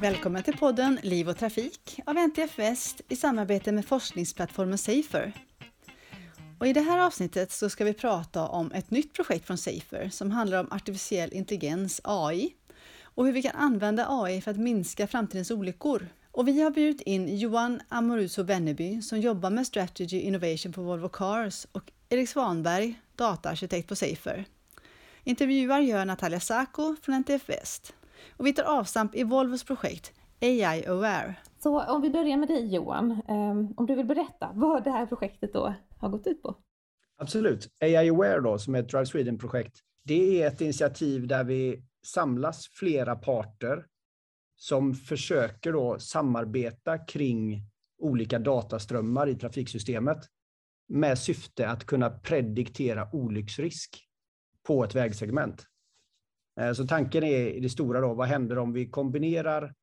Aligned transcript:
Välkommen 0.00 0.42
till 0.42 0.56
podden 0.56 0.98
Liv 1.02 1.28
och 1.28 1.36
Trafik 1.36 2.00
av 2.06 2.16
NTF 2.18 2.58
Väst 2.58 3.00
i 3.08 3.16
samarbete 3.16 3.72
med 3.72 3.86
forskningsplattformen 3.86 4.78
Safer. 4.78 5.32
Och 6.58 6.66
I 6.66 6.72
det 6.72 6.80
här 6.80 6.98
avsnittet 6.98 7.52
så 7.52 7.70
ska 7.70 7.84
vi 7.84 7.94
prata 7.94 8.48
om 8.48 8.72
ett 8.72 8.90
nytt 8.90 9.12
projekt 9.12 9.46
från 9.46 9.58
Safer 9.58 10.08
som 10.08 10.30
handlar 10.30 10.60
om 10.60 10.72
artificiell 10.72 11.32
intelligens, 11.32 12.00
AI, 12.04 12.54
och 13.02 13.26
hur 13.26 13.32
vi 13.32 13.42
kan 13.42 13.56
använda 13.56 14.06
AI 14.08 14.40
för 14.40 14.50
att 14.50 14.56
minska 14.56 15.06
framtidens 15.06 15.50
olyckor. 15.50 16.08
Och 16.32 16.48
vi 16.48 16.62
har 16.62 16.70
bjudit 16.70 17.00
in 17.00 17.38
Johan 17.38 17.80
Amoruso 17.88 18.44
Benneby 18.44 19.02
som 19.02 19.20
jobbar 19.20 19.50
med 19.50 19.66
Strategy 19.66 20.20
Innovation 20.20 20.72
på 20.72 20.82
Volvo 20.82 21.08
Cars 21.08 21.66
och 21.72 21.92
Erik 22.08 22.28
Svanberg, 22.28 23.00
dataarkitekt 23.16 23.88
på 23.88 23.96
Safer. 23.96 24.44
Intervjuar 25.24 25.80
gör 25.80 26.04
Natalia 26.04 26.40
Sacco 26.40 26.96
från 27.02 27.14
NTF 27.14 27.48
Väst. 27.48 27.94
Och 28.30 28.46
vi 28.46 28.52
tar 28.52 28.64
avstamp 28.64 29.14
i 29.14 29.24
Volvos 29.24 29.64
projekt 29.64 30.12
AI 30.40 30.86
Aware. 30.86 31.34
Så 31.58 31.82
om 31.82 32.02
vi 32.02 32.10
börjar 32.10 32.36
med 32.36 32.48
dig 32.48 32.74
Johan, 32.74 33.22
ehm, 33.28 33.74
om 33.76 33.86
du 33.86 33.94
vill 33.94 34.06
berätta 34.06 34.50
vad 34.54 34.84
det 34.84 34.90
här 34.90 35.06
projektet 35.06 35.52
då 35.52 35.74
har 35.96 36.08
gått 36.08 36.26
ut 36.26 36.42
på? 36.42 36.56
Absolut. 37.16 37.68
AI 37.80 37.96
Aware 37.96 38.40
då, 38.40 38.58
som 38.58 38.74
är 38.74 38.78
ett 38.78 38.88
Drive 38.88 39.06
Sweden-projekt, 39.06 39.78
det 40.04 40.42
är 40.42 40.46
ett 40.46 40.60
initiativ 40.60 41.26
där 41.26 41.44
vi 41.44 41.82
samlas 42.06 42.68
flera 42.68 43.16
parter 43.16 43.86
som 44.56 44.94
försöker 44.94 45.72
då 45.72 45.98
samarbeta 45.98 46.98
kring 46.98 47.62
olika 47.98 48.38
dataströmmar 48.38 49.28
i 49.28 49.34
trafiksystemet 49.34 50.18
med 50.88 51.18
syfte 51.18 51.68
att 51.68 51.86
kunna 51.86 52.10
prediktera 52.10 53.08
olycksrisk 53.12 54.04
på 54.66 54.84
ett 54.84 54.94
vägsegment. 54.94 55.66
Eh, 56.60 56.72
så 56.72 56.86
tanken 56.86 57.24
är 57.24 57.46
i 57.46 57.60
det 57.60 57.68
stora 57.68 58.00
då, 58.00 58.14
vad 58.14 58.28
händer 58.28 58.58
om 58.58 58.72
vi 58.72 58.86
kombinerar 58.86 59.74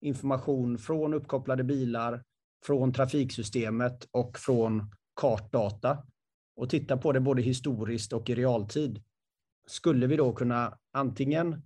information 0.00 0.78
från 0.78 1.14
uppkopplade 1.14 1.64
bilar, 1.64 2.22
från 2.66 2.92
trafiksystemet 2.92 4.08
och 4.10 4.38
från 4.38 4.90
kartdata 5.20 5.98
och 6.56 6.70
tittar 6.70 6.96
på 6.96 7.12
det 7.12 7.20
både 7.20 7.42
historiskt 7.42 8.12
och 8.12 8.30
i 8.30 8.34
realtid. 8.34 9.02
Skulle 9.66 10.06
vi 10.06 10.16
då 10.16 10.32
kunna 10.32 10.78
antingen 10.92 11.62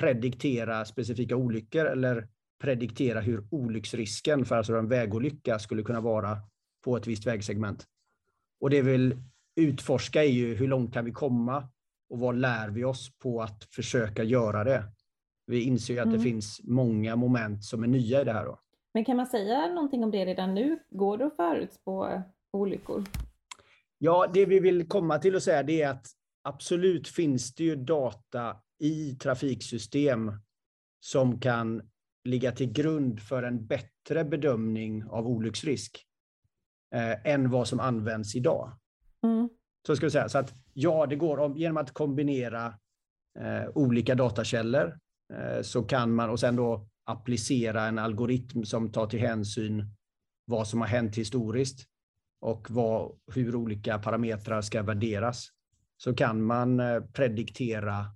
prediktera 0.00 0.84
specifika 0.84 1.36
olyckor 1.36 1.86
eller 1.86 2.28
prediktera 2.60 3.20
hur 3.20 3.46
olycksrisken 3.50 4.44
för 4.44 4.56
alltså 4.56 4.76
en 4.76 4.88
vägolycka 4.88 5.58
skulle 5.58 5.82
kunna 5.82 6.00
vara 6.00 6.38
på 6.84 6.96
ett 6.96 7.06
visst 7.06 7.26
vägsegment. 7.26 7.84
Och 8.60 8.70
det 8.70 8.82
vi 8.82 8.92
vill 8.92 9.22
utforska 9.56 10.24
är 10.24 10.28
ju 10.28 10.54
hur 10.54 10.68
långt 10.68 10.94
kan 10.94 11.04
vi 11.04 11.12
komma 11.12 11.68
och 12.12 12.18
vad 12.18 12.36
lär 12.36 12.68
vi 12.68 12.84
oss 12.84 13.18
på 13.18 13.42
att 13.42 13.64
försöka 13.64 14.22
göra 14.22 14.64
det? 14.64 14.84
Vi 15.46 15.62
inser 15.62 15.94
ju 15.94 16.00
att 16.00 16.06
mm. 16.06 16.18
det 16.18 16.24
finns 16.24 16.60
många 16.64 17.16
moment 17.16 17.64
som 17.64 17.82
är 17.82 17.86
nya 17.86 18.20
i 18.20 18.24
det 18.24 18.32
här. 18.32 18.44
Då. 18.44 18.58
Men 18.94 19.04
kan 19.04 19.16
man 19.16 19.26
säga 19.26 19.66
någonting 19.66 20.04
om 20.04 20.10
det 20.10 20.26
redan 20.26 20.54
nu? 20.54 20.78
Går 20.90 21.18
det 21.18 21.26
att 21.26 21.36
förutspå 21.36 22.22
olyckor? 22.52 23.04
Ja, 23.98 24.30
det 24.34 24.46
vi 24.46 24.60
vill 24.60 24.88
komma 24.88 25.18
till 25.18 25.34
och 25.34 25.42
säga 25.42 25.62
det 25.62 25.82
är 25.82 25.90
att 25.90 26.06
absolut 26.42 27.08
finns 27.08 27.54
det 27.54 27.64
ju 27.64 27.76
data 27.76 28.56
i 28.78 29.14
trafiksystem 29.14 30.32
som 31.00 31.40
kan 31.40 31.82
ligga 32.24 32.52
till 32.52 32.72
grund 32.72 33.20
för 33.20 33.42
en 33.42 33.66
bättre 33.66 34.24
bedömning 34.24 35.04
av 35.04 35.26
olycksrisk 35.26 36.06
eh, 36.94 37.32
än 37.32 37.50
vad 37.50 37.68
som 37.68 37.80
används 37.80 38.34
idag. 38.34 38.72
Mm. 39.22 39.48
Så 39.86 39.96
ska 39.96 40.06
vi 40.06 40.10
säga. 40.10 40.28
Så 40.28 40.38
att 40.38 40.54
ja, 40.72 41.06
det 41.06 41.16
går 41.16 41.38
om, 41.38 41.56
genom 41.56 41.76
att 41.76 41.90
kombinera 41.90 42.66
eh, 43.38 43.68
olika 43.74 44.14
datakällor 44.14 44.98
eh, 45.34 45.62
så 45.62 45.82
kan 45.82 46.14
man 46.14 46.30
och 46.30 46.40
sen 46.40 46.56
då 46.56 46.86
applicera 47.04 47.86
en 47.86 47.98
algoritm 47.98 48.64
som 48.64 48.92
tar 48.92 49.06
till 49.06 49.20
hänsyn 49.20 49.86
vad 50.44 50.68
som 50.68 50.80
har 50.80 50.88
hänt 50.88 51.16
historiskt 51.16 51.86
och 52.40 52.70
vad, 52.70 53.18
hur 53.34 53.54
olika 53.54 53.98
parametrar 53.98 54.60
ska 54.60 54.82
värderas 54.82 55.48
så 55.96 56.14
kan 56.14 56.42
man 56.42 56.80
eh, 56.80 57.00
prediktera 57.00 58.06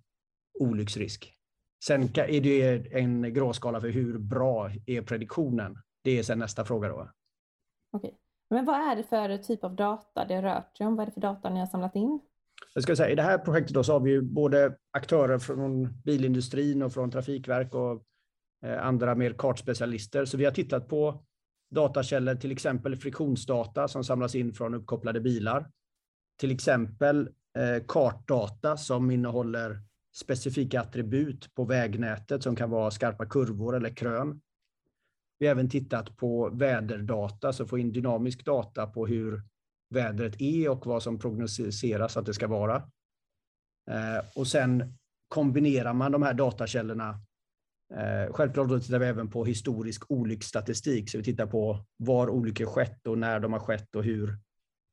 olycksrisk. 0.60 1.32
Sen 1.84 2.02
är 2.02 2.40
det 2.40 2.94
en 2.94 3.34
gråskala 3.34 3.80
för 3.80 3.88
hur 3.88 4.18
bra 4.18 4.70
är 4.86 5.02
prediktionen. 5.02 5.78
Det 6.02 6.18
är 6.18 6.22
sen 6.22 6.38
nästa 6.38 6.64
fråga 6.64 6.88
då. 6.88 7.10
Okej. 7.92 8.14
Men 8.48 8.64
vad 8.64 8.76
är 8.76 8.96
det 8.96 9.02
för 9.02 9.38
typ 9.38 9.64
av 9.64 9.74
data 9.74 10.24
det 10.24 10.42
rört 10.42 10.76
sig 10.76 10.86
om? 10.86 10.96
Vad 10.96 11.02
är 11.02 11.06
det 11.06 11.12
för 11.12 11.20
data 11.20 11.50
ni 11.50 11.60
har 11.60 11.66
samlat 11.66 11.96
in? 11.96 12.20
Jag 12.74 12.82
ska 12.82 12.96
säga, 12.96 13.10
I 13.10 13.14
det 13.14 13.22
här 13.22 13.38
projektet 13.38 13.74
då 13.74 13.84
så 13.84 13.92
har 13.92 14.00
vi 14.00 14.22
både 14.22 14.76
aktörer 14.90 15.38
från 15.38 16.02
bilindustrin 16.02 16.82
och 16.82 16.92
från 16.92 17.10
Trafikverk 17.10 17.74
och 17.74 18.02
eh, 18.64 18.86
andra 18.86 19.14
mer 19.14 19.32
kartspecialister. 19.32 20.24
Så 20.24 20.36
vi 20.36 20.44
har 20.44 20.52
tittat 20.52 20.88
på 20.88 21.24
datakällor, 21.70 22.34
till 22.34 22.52
exempel 22.52 22.96
friktionsdata 22.96 23.88
som 23.88 24.04
samlas 24.04 24.34
in 24.34 24.52
från 24.52 24.74
uppkopplade 24.74 25.20
bilar. 25.20 25.70
Till 26.40 26.50
exempel 26.50 27.28
eh, 27.58 27.84
kartdata 27.88 28.76
som 28.76 29.10
innehåller 29.10 29.80
specifika 30.16 30.80
attribut 30.80 31.54
på 31.54 31.64
vägnätet 31.64 32.42
som 32.42 32.56
kan 32.56 32.70
vara 32.70 32.90
skarpa 32.90 33.26
kurvor 33.26 33.76
eller 33.76 33.90
krön. 33.90 34.40
Vi 35.38 35.46
har 35.46 35.50
även 35.50 35.70
tittat 35.70 36.16
på 36.16 36.50
väderdata, 36.50 37.52
så 37.52 37.66
få 37.66 37.78
in 37.78 37.92
dynamisk 37.92 38.44
data 38.44 38.86
på 38.86 39.06
hur 39.06 39.42
vädret 39.94 40.40
är 40.40 40.68
och 40.68 40.86
vad 40.86 41.02
som 41.02 41.18
prognostiseras 41.18 42.16
att 42.16 42.26
det 42.26 42.34
ska 42.34 42.46
vara. 42.46 42.76
Eh, 43.90 44.24
och 44.34 44.46
sen 44.46 44.94
kombinerar 45.28 45.92
man 45.92 46.12
de 46.12 46.22
här 46.22 46.34
datakällorna. 46.34 47.20
Eh, 47.94 48.32
självklart 48.32 48.82
tittar 48.82 48.98
vi 48.98 49.06
även 49.06 49.30
på 49.30 49.44
historisk 49.44 50.10
olycksstatistik, 50.10 51.10
så 51.10 51.18
vi 51.18 51.24
tittar 51.24 51.46
på 51.46 51.84
var 51.96 52.28
olyckor 52.28 52.66
skett 52.66 53.06
och 53.06 53.18
när 53.18 53.40
de 53.40 53.52
har 53.52 53.60
skett 53.60 53.96
och 53.96 54.04
hur 54.04 54.38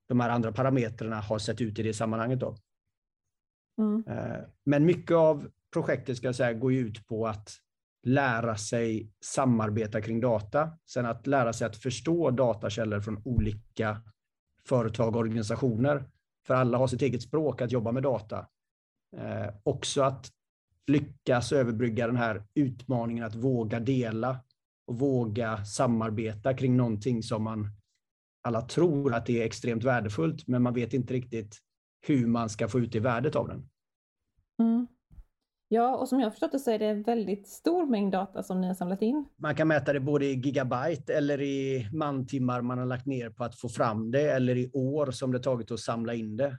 de 0.08 0.20
här 0.20 0.30
andra 0.30 0.52
parametrarna 0.52 1.22
har 1.22 1.40
sett 1.40 1.62
ut 1.62 1.80
i 1.80 1.84
det 1.84 1.94
sammanhanget. 1.94 2.40
Då. 2.40 2.58
Mm. 3.82 4.04
Eh, 4.08 4.42
men 4.66 4.86
mycket 4.86 5.16
av 5.16 5.50
projektet 5.74 6.18
ska 6.18 6.28
jag 6.28 6.36
säga, 6.36 6.54
går 6.54 6.74
ut 6.74 7.08
på 7.08 7.28
att 7.28 7.50
lära 8.04 8.58
sig 8.58 9.12
samarbeta 9.26 10.02
kring 10.02 10.20
data. 10.20 10.78
Sen 10.86 11.06
att 11.06 11.28
lära 11.28 11.54
sig 11.54 11.68
att 11.68 11.78
förstå 11.78 12.32
datakällor 12.32 13.00
från 13.00 13.22
olika 13.26 14.02
företag 14.68 15.16
och 15.16 15.22
organisationer. 15.22 16.10
För 16.48 16.54
alla 16.54 16.78
har 16.78 16.88
sitt 16.88 17.02
eget 17.02 17.22
språk 17.22 17.62
att 17.62 17.72
jobba 17.72 17.92
med 17.92 18.04
data. 18.04 18.48
Eh, 19.18 19.54
också 19.64 20.02
att 20.02 20.32
lyckas 20.88 21.52
överbrygga 21.52 22.08
den 22.08 22.18
här 22.18 22.44
utmaningen 22.54 23.24
att 23.24 23.36
våga 23.36 23.80
dela 23.80 24.40
och 24.88 25.00
våga 25.00 25.66
samarbeta 25.66 26.54
kring 26.54 26.78
någonting 26.78 27.24
som 27.24 27.44
man 27.44 27.70
alla 28.44 28.62
tror 28.62 29.14
att 29.14 29.26
det 29.26 29.42
är 29.42 29.46
extremt 29.46 29.84
värdefullt, 29.84 30.48
men 30.48 30.62
man 30.62 30.74
vet 30.74 30.94
inte 30.94 31.14
riktigt 31.14 31.60
hur 32.08 32.28
man 32.28 32.50
ska 32.50 32.68
få 32.68 32.80
ut 32.80 32.92
det 32.92 33.00
värdet 33.00 33.36
av 33.36 33.48
den. 33.48 33.70
Mm. 34.60 34.88
Ja, 35.74 35.96
och 35.96 36.10
som 36.10 36.20
jag 36.20 36.26
har 36.26 36.32
förstått 36.32 36.52
det 36.52 36.60
så 36.60 36.72
är 36.72 36.80
det 36.80 36.86
en 36.86 37.04
väldigt 37.04 37.48
stor 37.48 37.86
mängd 37.86 38.12
data 38.12 38.44
som 38.44 38.62
ni 38.62 38.68
har 38.68 38.74
samlat 38.74 39.02
in. 39.02 39.26
Man 39.38 39.56
kan 39.56 39.68
mäta 39.68 39.94
det 39.94 40.00
både 40.00 40.26
i 40.26 40.34
gigabyte 40.34 41.14
eller 41.14 41.42
i 41.42 41.90
mantimmar 41.94 42.62
man 42.62 42.78
har 42.78 42.86
lagt 42.86 43.06
ner 43.06 43.30
på 43.30 43.44
att 43.44 43.60
få 43.60 43.70
fram 43.70 44.12
det 44.12 44.32
eller 44.32 44.56
i 44.56 44.72
år 44.74 45.12
som 45.12 45.32
det 45.32 45.40
tagit 45.40 45.72
att 45.72 45.80
samla 45.80 46.14
in 46.14 46.38
det. 46.38 46.58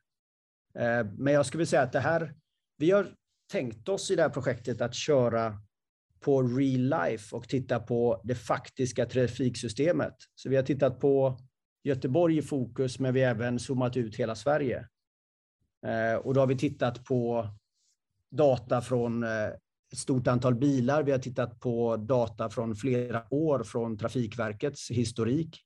Eh, 0.78 1.06
men 1.16 1.34
jag 1.34 1.46
skulle 1.46 1.66
säga 1.66 1.82
att 1.82 1.92
det 1.92 2.00
här, 2.00 2.34
vi 2.78 2.90
har 2.90 3.06
tänkt 3.52 3.88
oss 3.88 4.10
i 4.10 4.16
det 4.16 4.22
här 4.22 4.28
projektet 4.28 4.80
att 4.80 4.94
köra 4.94 5.58
på 6.20 6.42
real 6.42 6.80
life 6.80 7.36
och 7.36 7.48
titta 7.48 7.80
på 7.80 8.20
det 8.24 8.34
faktiska 8.34 9.06
trafiksystemet. 9.06 10.14
Så 10.34 10.48
vi 10.48 10.56
har 10.56 10.62
tittat 10.62 11.00
på 11.00 11.38
Göteborg 11.84 12.38
i 12.38 12.42
fokus, 12.42 12.98
men 12.98 13.14
vi 13.14 13.22
har 13.22 13.30
även 13.30 13.58
zoomat 13.58 13.96
ut 13.96 14.16
hela 14.16 14.34
Sverige. 14.34 14.88
Eh, 15.86 16.14
och 16.14 16.34
då 16.34 16.40
har 16.40 16.46
vi 16.46 16.58
tittat 16.58 17.04
på 17.04 17.50
data 18.30 18.80
från 18.80 19.22
eh, 19.22 19.48
ett 19.92 19.98
stort 19.98 20.26
antal 20.26 20.54
bilar. 20.54 21.02
Vi 21.02 21.12
har 21.12 21.18
tittat 21.18 21.60
på 21.60 21.96
data 21.96 22.50
från 22.50 22.76
flera 22.76 23.34
år 23.34 23.62
från 23.62 23.98
Trafikverkets 23.98 24.90
historik. 24.90 25.60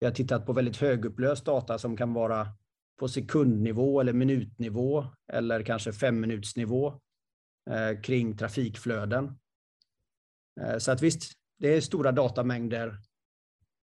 Vi 0.00 0.06
har 0.06 0.14
tittat 0.14 0.46
på 0.46 0.52
väldigt 0.52 0.76
högupplöst 0.76 1.44
data 1.44 1.78
som 1.78 1.96
kan 1.96 2.14
vara 2.14 2.48
på 2.98 3.08
sekundnivå 3.08 4.00
eller 4.00 4.12
minutnivå 4.12 5.06
eller 5.32 5.62
kanske 5.62 5.92
femminutsnivå 5.92 7.00
eh, 7.70 8.00
kring 8.00 8.36
trafikflöden. 8.36 9.38
Eh, 10.60 10.78
så 10.78 10.92
att 10.92 11.02
visst, 11.02 11.32
det 11.58 11.76
är 11.76 11.80
stora 11.80 12.12
datamängder. 12.12 12.98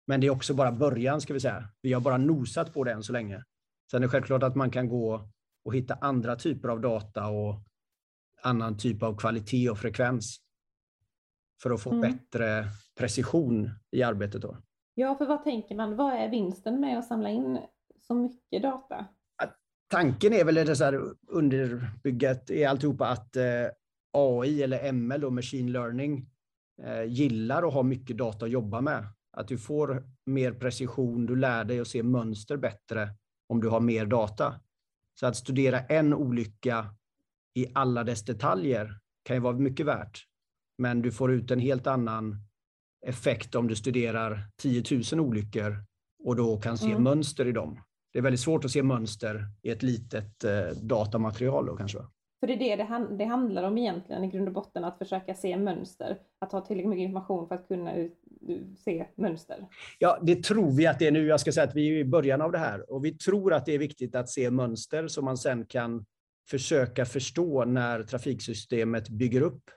Men 0.08 0.22
det 0.22 0.28
är 0.28 0.32
också 0.32 0.54
bara 0.54 0.72
början 0.72 1.22
ska 1.22 1.34
vi 1.34 1.40
säga. 1.40 1.70
Vi 1.82 1.94
har 1.94 2.02
bara 2.02 2.18
nosat 2.18 2.74
på 2.74 2.84
det 2.84 2.92
än 2.92 3.04
så 3.04 3.14
länge. 3.14 3.44
Sen 3.92 4.04
är 4.04 4.08
det 4.08 4.12
självklart 4.12 4.44
att 4.44 4.56
man 4.56 4.72
kan 4.72 4.90
gå 4.90 5.30
och 5.66 5.76
hitta 5.76 5.94
andra 5.94 6.36
typer 6.36 6.70
av 6.70 6.82
data 6.82 7.28
och 7.28 7.64
annan 8.46 8.78
typ 8.78 9.04
av 9.04 9.18
kvalitet 9.18 9.70
och 9.70 9.78
frekvens 9.78 10.38
för 11.62 11.72
att 11.72 11.82
få 11.82 11.92
mm. 11.92 12.02
bättre 12.02 12.66
precision 12.98 13.70
i 13.92 14.04
arbetet. 14.04 14.42
Då. 14.42 14.58
Ja, 14.94 15.16
för 15.16 15.26
vad 15.26 15.44
tänker 15.44 15.76
man? 15.76 15.96
Vad 15.96 16.14
är 16.14 16.30
vinsten 16.30 16.80
med 16.80 17.00
att 17.00 17.08
samla 17.08 17.30
in 17.30 17.60
så 18.08 18.14
mycket 18.14 18.62
data? 18.64 19.06
Tanken 19.88 20.34
är 20.34 20.44
väl 20.44 20.56
det 20.56 20.76
så 20.76 20.84
här 20.84 21.02
underbygget 21.28 22.52
i 22.52 22.66
alltihopa 22.66 23.08
att 23.08 23.36
eh, 23.36 23.44
AI 24.18 24.64
eller 24.64 24.92
ML, 24.92 25.22
då, 25.22 25.30
machine 25.30 25.72
learning, 25.72 26.30
eh, 26.84 27.04
gillar 27.04 27.68
att 27.68 27.74
ha 27.74 27.84
mycket 27.84 28.18
data 28.18 28.46
att 28.46 28.52
jobba 28.52 28.82
med. 28.82 29.08
Att 29.38 29.48
du 29.48 29.58
får 29.58 30.04
mer 30.26 30.52
precision, 30.52 31.26
du 31.26 31.36
lär 31.36 31.64
dig 31.64 31.80
att 31.80 31.88
se 31.88 32.04
mönster 32.04 32.58
bättre 32.58 33.10
om 33.48 33.62
du 33.62 33.70
har 33.70 33.80
mer 33.80 34.06
data. 34.06 34.62
Så 35.20 35.28
att 35.28 35.36
studera 35.36 35.80
en 35.80 36.14
olycka 36.14 36.86
i 37.56 37.68
alla 37.74 38.04
dess 38.04 38.26
detaljer 38.26 39.00
kan 39.24 39.36
ju 39.36 39.40
vara 39.40 39.58
mycket 39.58 39.86
värt. 39.86 40.26
Men 40.78 41.02
du 41.02 41.12
får 41.12 41.32
ut 41.32 41.52
en 41.52 41.60
helt 41.60 41.88
annan 41.88 42.36
effekt 43.06 43.56
om 43.56 43.68
du 43.68 43.76
studerar 43.76 44.48
10 44.62 44.84
000 45.14 45.20
olyckor 45.20 45.84
och 46.24 46.36
då 46.36 46.58
kan 46.58 46.78
se 46.78 46.92
mm. 46.92 47.04
mönster 47.04 47.48
i 47.48 47.52
dem. 47.52 47.80
Det 48.14 48.20
är 48.20 48.24
väldigt 48.24 48.40
svårt 48.40 48.66
att 48.66 48.72
se 48.72 48.84
mönster 48.84 49.48
i 49.62 49.70
ett 49.70 49.84
litet 49.84 50.44
eh, 50.44 50.78
datamaterial 50.82 51.66
då 51.66 51.76
kanske. 51.76 52.00
För 52.40 52.48
det 52.48 52.54
är 52.54 52.58
det 52.58 52.76
det, 52.76 52.84
hand, 52.84 53.18
det 53.18 53.26
handlar 53.26 53.64
om 53.64 53.78
egentligen 53.78 54.24
i 54.24 54.28
grund 54.28 54.48
och 54.48 54.54
botten, 54.54 54.84
att 54.84 54.98
försöka 54.98 55.34
se 55.34 55.58
mönster. 55.58 56.18
Att 56.40 56.52
ha 56.52 56.62
tillräckligt 56.62 56.90
mycket 56.90 57.04
information 57.04 57.48
för 57.48 57.56
att 57.56 57.68
kunna 57.68 57.92
se 58.78 59.08
mönster. 59.16 59.68
Ja, 60.00 60.20
det 60.22 60.44
tror 60.44 60.72
vi 60.72 60.88
att 60.88 61.00
det 61.00 61.08
är 61.08 61.12
nu. 61.12 61.28
Jag 61.28 61.40
ska 61.40 61.52
säga 61.52 61.68
att 61.68 61.76
vi 61.76 61.90
är 61.90 61.98
i 61.98 62.06
början 62.06 62.42
av 62.42 62.52
det 62.52 62.58
här 62.58 62.92
och 62.92 63.06
vi 63.06 63.12
tror 63.12 63.54
att 63.54 63.66
det 63.66 63.74
är 63.74 63.80
viktigt 63.80 64.16
att 64.16 64.30
se 64.30 64.52
mönster 64.52 65.08
som 65.08 65.26
man 65.26 65.38
sen 65.38 65.66
kan 65.66 66.06
försöka 66.50 67.06
förstå 67.06 67.66
när 67.66 68.04
trafiksystemet 68.04 69.10
bygger 69.10 69.42
upp 69.42 69.72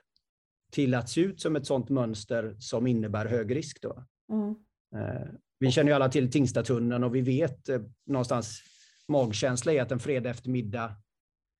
till 0.71 0.93
att 0.93 1.09
se 1.09 1.21
ut 1.21 1.41
som 1.41 1.55
ett 1.55 1.65
sådant 1.65 1.89
mönster 1.89 2.55
som 2.59 2.87
innebär 2.87 3.25
hög 3.25 3.55
risk. 3.55 3.81
Då. 3.81 4.05
Mm. 4.31 4.55
Eh, 4.95 5.27
vi 5.59 5.71
känner 5.71 5.91
ju 5.91 5.95
alla 5.95 6.09
till 6.09 6.31
Tingstadtunneln 6.31 7.03
och 7.03 7.15
vi 7.15 7.21
vet 7.21 7.69
eh, 7.69 7.81
någonstans 8.05 8.61
magkänsla 9.07 9.73
är 9.73 9.81
att 9.81 9.91
en 9.91 9.99
fredag 9.99 10.29
eftermiddag, 10.29 10.95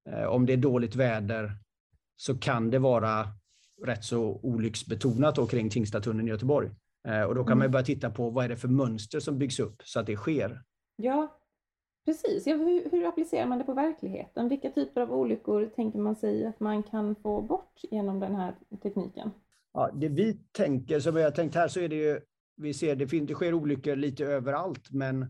eh, 0.10 0.24
om 0.24 0.46
det 0.46 0.54
är 0.54 0.58
dåligt 0.58 0.96
väder, 0.96 1.58
så 2.16 2.38
kan 2.38 2.70
det 2.70 2.80
vara 2.80 3.28
rätt 3.86 4.04
så 4.04 4.40
olycksbetonat 4.44 5.36
då 5.36 5.48
kring 5.48 5.70
Tingstadtunneln 5.70 6.28
i 6.28 6.32
Göteborg. 6.32 6.70
Och 7.28 7.36
då 7.36 7.44
kan 7.44 7.52
mm. 7.52 7.58
man 7.58 7.72
börja 7.72 7.86
titta 7.86 8.10
på 8.10 8.30
vad 8.30 8.46
är 8.46 8.50
det 8.50 8.58
för 8.58 8.68
mönster 8.68 9.20
som 9.20 9.38
byggs 9.38 9.60
upp 9.60 9.82
så 9.84 10.00
att 10.00 10.06
det 10.06 10.16
sker. 10.16 10.64
Ja, 10.96 11.39
Precis, 12.06 12.48
ja, 12.48 12.56
hur, 12.56 12.92
hur, 12.92 13.06
applicerar 13.06 13.46
man 13.46 13.58
det 13.58 13.64
på 13.64 13.74
verkligheten? 13.74 14.50
Vilka 14.50 14.70
typer 14.72 15.02
av 15.02 15.12
olyckor 15.12 15.66
tänker 15.76 16.00
man 16.00 16.16
sig 16.16 16.46
att 16.46 16.60
man 16.60 16.84
kan 16.84 17.16
få 17.16 17.42
bort 17.42 17.80
genom 17.92 18.20
den 18.20 18.36
här 18.36 18.56
tekniken? 18.84 19.32
Ja, 19.74 19.92
det 19.94 20.10
vi 20.10 20.34
tänker, 20.52 21.00
som 21.00 21.16
vi 21.16 21.24
har 21.24 21.32
tänkt 21.32 21.56
här, 21.56 21.68
så 21.68 21.80
är 21.80 21.90
det 21.90 21.96
ju, 21.96 22.20
vi 22.56 22.74
ser 22.74 22.96
det, 22.96 23.06
det 23.06 23.34
sker 23.34 23.54
olyckor 23.54 23.96
lite 23.96 24.26
överallt, 24.26 24.92
men 24.92 25.26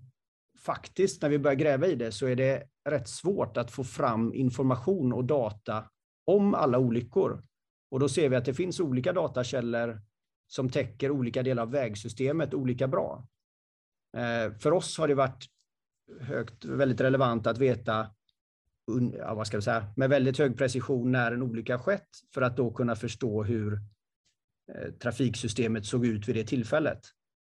faktiskt 0.59 1.21
när 1.21 1.29
vi 1.29 1.39
börjar 1.39 1.55
gräva 1.55 1.87
i 1.87 1.95
det 1.95 2.11
så 2.11 2.27
är 2.27 2.35
det 2.35 2.63
rätt 2.89 3.07
svårt 3.07 3.57
att 3.57 3.71
få 3.71 3.83
fram 3.83 4.33
information 4.33 5.13
och 5.13 5.25
data 5.25 5.83
om 6.25 6.53
alla 6.53 6.79
olyckor. 6.79 7.43
Och 7.91 7.99
då 7.99 8.09
ser 8.09 8.29
vi 8.29 8.35
att 8.35 8.45
det 8.45 8.53
finns 8.53 8.79
olika 8.79 9.13
datakällor 9.13 10.01
som 10.47 10.69
täcker 10.69 11.11
olika 11.11 11.43
delar 11.43 11.63
av 11.63 11.71
vägsystemet 11.71 12.53
olika 12.53 12.87
bra. 12.87 13.27
Eh, 14.17 14.53
för 14.53 14.71
oss 14.71 14.97
har 14.97 15.07
det 15.07 15.15
varit 15.15 15.45
högt, 16.21 16.65
väldigt 16.65 17.01
relevant 17.01 17.47
att 17.47 17.57
veta 17.57 18.07
ja, 19.17 19.33
vad 19.33 19.47
ska 19.47 19.57
jag 19.57 19.63
säga, 19.63 19.93
med 19.95 20.09
väldigt 20.09 20.37
hög 20.37 20.57
precision 20.57 21.11
när 21.11 21.31
en 21.31 21.41
olycka 21.41 21.79
skett 21.79 22.09
för 22.33 22.41
att 22.41 22.57
då 22.57 22.71
kunna 22.71 22.95
förstå 22.95 23.43
hur 23.43 23.73
eh, 24.75 24.91
trafiksystemet 24.91 25.85
såg 25.85 26.05
ut 26.05 26.27
vid 26.27 26.35
det 26.35 26.43
tillfället. 26.43 26.99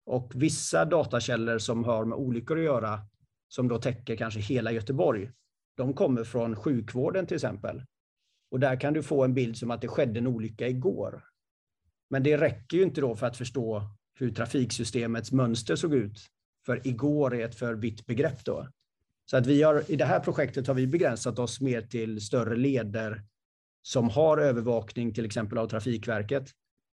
Och 0.06 0.32
vissa 0.34 0.84
datakällor 0.84 1.58
som 1.58 1.84
har 1.84 2.04
med 2.04 2.18
olyckor 2.18 2.58
att 2.58 2.64
göra, 2.64 3.00
som 3.48 3.68
då 3.68 3.78
täcker 3.78 4.16
kanske 4.16 4.40
hela 4.40 4.72
Göteborg, 4.72 5.30
de 5.76 5.94
kommer 5.94 6.24
från 6.24 6.56
sjukvården 6.56 7.26
till 7.26 7.34
exempel. 7.34 7.84
Och 8.50 8.60
där 8.60 8.80
kan 8.80 8.92
du 8.92 9.02
få 9.02 9.24
en 9.24 9.34
bild 9.34 9.56
som 9.56 9.70
att 9.70 9.80
det 9.80 9.88
skedde 9.88 10.18
en 10.18 10.26
olycka 10.26 10.68
igår. 10.68 11.24
Men 12.10 12.22
det 12.22 12.36
räcker 12.36 12.76
ju 12.76 12.82
inte 12.82 13.00
då 13.00 13.16
för 13.16 13.26
att 13.26 13.36
förstå 13.36 13.82
hur 14.14 14.30
trafiksystemets 14.30 15.32
mönster 15.32 15.76
såg 15.76 15.94
ut 15.94 16.18
för 16.66 16.86
igår 16.86 17.34
är 17.34 17.44
ett 17.44 17.54
för 17.54 17.74
vitt 17.74 18.06
begrepp 18.06 18.44
då. 18.44 18.68
Så 19.30 19.36
att 19.36 19.46
vi 19.46 19.62
har, 19.62 19.90
i 19.90 19.96
det 19.96 20.04
här 20.04 20.20
projektet 20.20 20.66
har 20.66 20.74
vi 20.74 20.86
begränsat 20.86 21.38
oss 21.38 21.60
mer 21.60 21.82
till 21.82 22.20
större 22.20 22.56
leder 22.56 23.22
som 23.82 24.08
har 24.08 24.38
övervakning 24.38 25.14
till 25.14 25.24
exempel 25.24 25.58
av 25.58 25.68
Trafikverket 25.68 26.50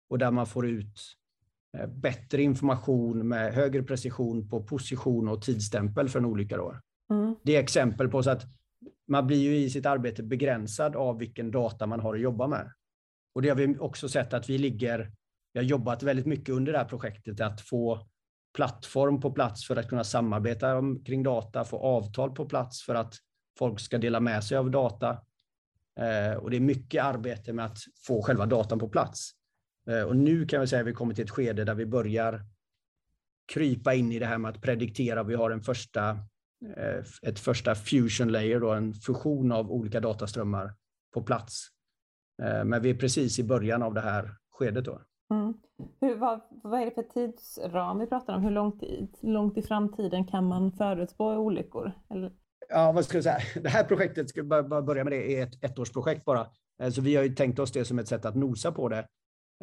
och 0.09 0.17
där 0.17 0.31
man 0.31 0.47
får 0.47 0.67
ut 0.67 0.99
eh, 1.77 1.87
bättre 1.87 2.41
information 2.41 3.27
med 3.27 3.53
högre 3.53 3.83
precision 3.83 4.49
på 4.49 4.63
position 4.63 5.27
och 5.27 5.41
tidsstämpel 5.41 6.09
för 6.09 6.19
en 6.19 6.25
olycka. 6.25 6.57
Då. 6.57 6.79
Mm. 7.11 7.35
Det 7.43 7.55
är 7.55 7.59
exempel 7.59 8.09
på 8.09 8.23
så 8.23 8.29
att 8.29 8.45
man 9.07 9.27
blir 9.27 9.37
ju 9.37 9.57
i 9.57 9.69
sitt 9.69 9.85
arbete 9.85 10.23
begränsad 10.23 10.95
av 10.95 11.19
vilken 11.19 11.51
data 11.51 11.87
man 11.87 11.99
har 11.99 12.15
att 12.15 12.21
jobba 12.21 12.47
med. 12.47 12.71
Och 13.35 13.41
det 13.41 13.49
har 13.49 13.55
vi 13.55 13.77
också 13.79 14.09
sett 14.09 14.33
att 14.33 14.49
vi 14.49 14.57
ligger, 14.57 15.11
vi 15.53 15.59
har 15.59 15.65
jobbat 15.65 16.03
väldigt 16.03 16.25
mycket 16.25 16.49
under 16.49 16.71
det 16.71 16.77
här 16.77 16.85
projektet 16.85 17.41
att 17.41 17.61
få 17.61 18.07
plattform 18.59 19.19
på 19.19 19.31
plats 19.31 19.67
för 19.67 19.75
att 19.75 19.89
kunna 19.89 20.03
samarbeta 20.03 20.81
kring 21.05 21.23
data, 21.23 21.65
få 21.65 21.77
avtal 21.77 22.31
på 22.31 22.45
plats 22.45 22.83
för 22.83 22.95
att 22.95 23.15
folk 23.57 23.79
ska 23.79 23.97
dela 23.97 24.19
med 24.19 24.43
sig 24.43 24.57
av 24.57 24.71
data. 24.71 25.09
Eh, 25.99 26.37
och 26.37 26.49
det 26.49 26.57
är 26.57 26.61
mycket 26.61 27.03
arbete 27.03 27.53
med 27.53 27.65
att 27.65 27.77
få 28.05 28.21
själva 28.21 28.45
datan 28.45 28.79
på 28.79 28.89
plats. 28.89 29.31
Eh, 29.89 30.01
och 30.01 30.15
nu 30.15 30.45
kan 30.45 30.61
vi 30.61 30.67
säga 30.67 30.81
att 30.81 30.87
vi 30.87 30.93
kommer 30.93 31.13
till 31.13 31.23
ett 31.23 31.29
skede 31.29 31.63
där 31.63 31.75
vi 31.75 31.85
börjar 31.85 32.45
krypa 33.53 33.93
in 33.93 34.11
i 34.11 34.19
det 34.19 34.25
här 34.25 34.37
med 34.37 34.49
att 34.49 34.61
prediktera. 34.61 35.23
Vi 35.23 35.35
har 35.35 35.51
en 35.51 35.61
första, 35.61 36.09
eh, 36.77 37.03
ett 37.21 37.39
första 37.39 37.75
fusion 37.75 38.31
layer, 38.31 38.59
då, 38.59 38.71
en 38.71 38.93
fusion 38.93 39.51
av 39.51 39.71
olika 39.71 39.99
dataströmmar 39.99 40.75
på 41.13 41.21
plats. 41.21 41.67
Men 42.65 42.81
vi 42.81 42.89
är 42.89 42.95
precis 42.95 43.39
i 43.39 43.43
början 43.43 43.83
av 43.83 43.93
det 43.93 44.01
här 44.01 44.37
skedet. 44.51 44.85
Då. 44.85 45.01
Mm. 45.29 45.53
Hur, 46.01 46.15
vad, 46.15 46.41
vad 46.49 46.81
är 46.81 46.85
det 46.85 46.91
för 46.91 47.03
tidsram 47.03 47.99
vi 47.99 48.05
pratar 48.05 48.35
om? 48.35 48.43
Hur 48.43 48.51
långt, 48.51 48.83
långt 49.21 49.57
i 49.57 49.61
framtiden 49.61 50.27
kan 50.27 50.45
man 50.47 50.71
förutspå 50.71 51.33
olyckor? 51.33 51.91
Eller? 52.09 52.31
Ja, 52.69 52.91
vad 52.91 53.05
ska 53.05 53.17
jag 53.17 53.23
säga? 53.23 53.39
Det 53.61 53.69
här 53.69 53.83
projektet, 53.83 54.29
ska 54.29 54.43
bara 54.43 54.81
börja 54.81 55.03
med 55.03 55.13
det, 55.13 55.39
är 55.39 55.43
ett 55.43 55.63
ettårsprojekt 55.63 56.25
bara. 56.25 56.47
Eh, 56.81 56.89
så 56.89 57.01
vi 57.01 57.15
har 57.15 57.23
ju 57.23 57.35
tänkt 57.35 57.59
oss 57.59 57.71
det 57.71 57.85
som 57.85 57.99
ett 57.99 58.07
sätt 58.07 58.25
att 58.25 58.35
nosa 58.35 58.71
på 58.71 58.89
det. 58.89 59.07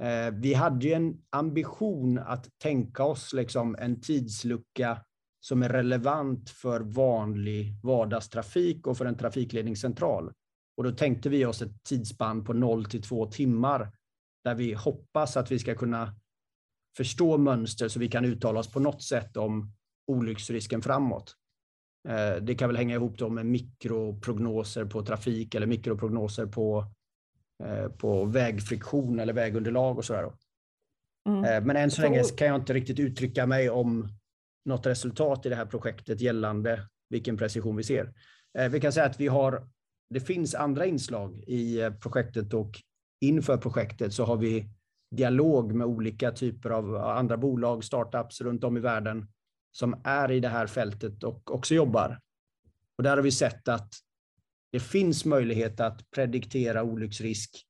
Eh, 0.01 0.31
vi 0.33 0.55
hade 0.55 0.87
ju 0.87 0.93
en 0.93 1.19
ambition 1.31 2.19
att 2.19 2.49
tänka 2.59 3.05
oss 3.05 3.33
liksom 3.33 3.77
en 3.79 4.01
tidslucka 4.01 4.99
som 5.41 5.63
är 5.63 5.69
relevant 5.69 6.51
för 6.51 6.81
vanlig 6.81 7.81
vardagstrafik 7.83 8.87
och 8.87 8.99
för 8.99 9.05
en 9.05 9.17
trafikledningscentral. 9.17 10.33
Och 10.77 10.85
då 10.85 10.91
tänkte 10.91 11.29
vi 11.29 11.45
oss 11.45 11.63
ett 11.63 11.85
tidsspann 11.85 12.45
på 12.45 12.53
0 12.53 12.85
till 12.85 13.03
2 13.03 13.27
timmar 13.27 13.93
där 14.47 14.55
vi 14.55 14.73
hoppas 14.73 15.37
att 15.37 15.51
vi 15.51 15.59
ska 15.59 15.75
kunna 15.75 16.15
förstå 16.97 17.39
mönster 17.39 17.89
så 17.89 17.99
vi 17.99 18.09
kan 18.09 18.25
uttala 18.25 18.61
oss 18.61 18.73
på 18.73 18.81
något 18.81 19.03
sätt 19.03 19.37
om 19.37 19.73
olycksrisken 20.07 20.83
framåt. 20.83 21.35
Eh, 22.09 22.43
det 22.43 22.55
kan 22.55 22.69
väl 22.69 22.77
hänga 22.77 22.95
ihop 22.95 23.19
då 23.19 23.29
med 23.29 23.47
mikroprognoser 23.47 24.85
på 24.85 25.03
trafik 25.03 25.55
eller 25.55 25.67
mikroprognoser 25.67 26.47
på, 26.47 26.87
eh, 27.65 27.89
på 27.89 28.25
vägfriktion 28.25 29.21
eller 29.21 29.33
vägunderlag 29.33 29.99
och 29.99 30.05
sådär. 30.05 30.33
Mm. 31.29 31.45
Eh, 31.45 31.65
men 31.65 31.77
än 31.77 31.91
så 31.91 32.03
länge 32.03 32.23
kan 32.23 32.47
jag 32.47 32.57
inte 32.57 32.75
riktigt 32.75 32.99
uttrycka 32.99 33.47
mig 33.47 33.71
om 33.71 34.09
något 34.65 34.87
resultat 34.87 35.47
i 35.47 35.49
det 35.49 35.57
här 35.57 35.67
projektet 35.67 36.21
gällande 36.21 36.89
vilken 37.09 37.37
precision 37.37 37.77
vi 37.77 37.83
ser. 37.83 38.15
Vi 38.71 38.81
kan 38.81 38.93
säga 38.93 39.07
att 39.07 39.21
vi 39.21 39.27
har, 39.27 39.69
det 40.11 40.21
finns 40.21 40.55
andra 40.55 40.87
inslag 40.87 41.39
i 41.47 41.91
projektet 42.01 42.55
och 42.55 42.83
inför 43.21 43.57
projektet 43.57 44.15
så 44.15 44.25
har 44.25 44.37
vi 44.37 44.71
dialog 45.11 45.75
med 45.75 45.87
olika 45.87 46.33
typer 46.33 46.71
av 46.71 46.97
andra 46.97 47.37
bolag, 47.37 47.85
startups 47.85 48.41
runt 48.41 48.65
om 48.65 48.77
i 48.77 48.81
världen 48.81 49.29
som 49.73 50.01
är 50.05 50.31
i 50.31 50.41
det 50.41 50.49
här 50.49 50.67
fältet 50.67 51.25
och 51.25 51.51
också 51.51 51.75
jobbar. 51.75 52.21
Och 52.97 53.03
där 53.03 53.17
har 53.17 53.23
vi 53.23 53.33
sett 53.33 53.69
att 53.69 53.95
det 54.73 54.81
finns 54.81 55.25
möjlighet 55.25 55.81
att 55.81 56.11
prediktera 56.11 56.83
olycksrisk 56.83 57.67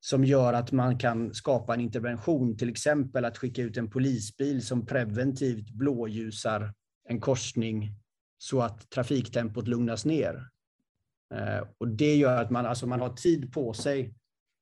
som 0.00 0.24
gör 0.24 0.52
att 0.52 0.72
man 0.72 0.98
kan 0.98 1.34
skapa 1.34 1.74
en 1.74 1.80
intervention, 1.80 2.56
till 2.56 2.68
exempel 2.68 3.24
att 3.24 3.38
skicka 3.38 3.62
ut 3.62 3.76
en 3.76 3.90
polisbil 3.90 4.66
som 4.66 4.86
preventivt 4.86 5.70
blåljusar 5.70 6.74
en 7.04 7.20
korsning 7.20 7.94
så 8.38 8.60
att 8.60 8.90
trafiktempot 8.90 9.68
lugnas 9.68 10.04
ner. 10.04 10.48
Eh, 11.34 11.68
och 11.78 11.88
det 11.88 12.16
gör 12.16 12.42
att 12.42 12.50
man, 12.50 12.66
alltså 12.66 12.86
man 12.86 13.00
har 13.00 13.16
tid 13.16 13.52
på 13.52 13.74
sig 13.74 14.14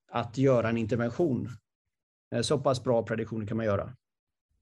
att 0.09 0.39
göra 0.39 0.69
en 0.69 0.77
intervention. 0.77 1.49
Eh, 2.35 2.41
så 2.41 2.59
pass 2.59 2.85
bra 2.85 3.03
prediktioner 3.03 3.47
kan 3.47 3.57
man 3.57 3.67
göra. 3.67 3.97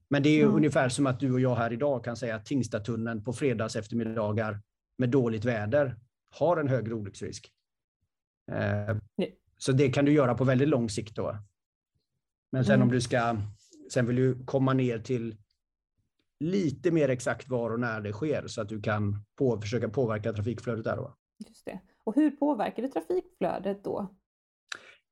Men 0.09 0.23
det 0.23 0.29
är 0.29 0.43
mm. 0.43 0.55
ungefär 0.55 0.89
som 0.89 1.07
att 1.07 1.19
du 1.19 1.33
och 1.33 1.39
jag 1.39 1.55
här 1.55 1.73
idag 1.73 2.03
kan 2.03 2.17
säga 2.17 2.35
att 2.35 2.45
Tingstadtunneln 2.45 3.23
på 3.23 3.33
fredags 3.33 3.75
eftermiddagar 3.75 4.61
med 4.97 5.09
dåligt 5.09 5.45
väder 5.45 5.99
har 6.29 6.57
en 6.57 6.67
högre 6.67 6.93
olycksrisk. 6.93 7.51
Eh, 8.51 8.97
så 9.57 9.71
det 9.71 9.91
kan 9.91 10.05
du 10.05 10.13
göra 10.13 10.35
på 10.35 10.43
väldigt 10.43 10.67
lång 10.67 10.89
sikt 10.89 11.15
då. 11.15 11.37
Men 12.51 12.65
sen 12.65 12.75
mm. 12.75 12.87
om 12.87 12.91
du 12.93 13.01
ska, 13.01 13.37
sen 13.91 14.05
vill 14.05 14.15
du 14.15 14.45
komma 14.45 14.73
ner 14.73 14.99
till 14.99 15.35
lite 16.39 16.91
mer 16.91 17.09
exakt 17.09 17.49
var 17.49 17.71
och 17.71 17.79
när 17.79 18.01
det 18.01 18.13
sker 18.13 18.47
så 18.47 18.61
att 18.61 18.69
du 18.69 18.81
kan 18.81 19.25
på, 19.35 19.61
försöka 19.61 19.89
påverka 19.89 20.33
trafikflödet 20.33 20.83
där 20.83 20.95
då. 20.95 21.15
Just 21.47 21.65
det. 21.65 21.79
Och 22.03 22.15
hur 22.15 22.31
påverkar 22.31 22.83
det 22.83 22.89
trafikflödet 22.89 23.83
då? 23.83 24.15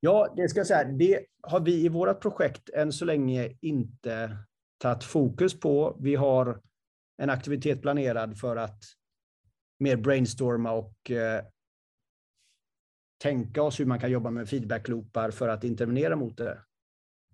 Ja, 0.05 0.33
det 0.35 0.49
ska 0.49 0.59
jag 0.59 0.67
säga. 0.67 0.83
Det 0.83 1.25
har 1.41 1.59
vi 1.59 1.85
i 1.85 1.89
vårt 1.89 2.21
projekt 2.21 2.69
än 2.69 2.91
så 2.91 3.05
länge 3.05 3.57
inte 3.61 4.37
tagit 4.77 5.03
fokus 5.03 5.59
på. 5.59 5.97
Vi 5.99 6.15
har 6.15 6.61
en 7.17 7.29
aktivitet 7.29 7.81
planerad 7.81 8.37
för 8.37 8.55
att 8.55 8.83
mer 9.79 9.97
brainstorma 9.97 10.71
och 10.71 11.11
eh, 11.11 11.45
tänka 13.21 13.63
oss 13.63 13.79
hur 13.79 13.85
man 13.85 13.99
kan 13.99 14.11
jobba 14.11 14.29
med 14.29 14.49
feedbackloopar 14.49 15.31
för 15.31 15.47
att 15.47 15.63
intervenera 15.63 16.15
mot 16.15 16.37
det. 16.37 16.51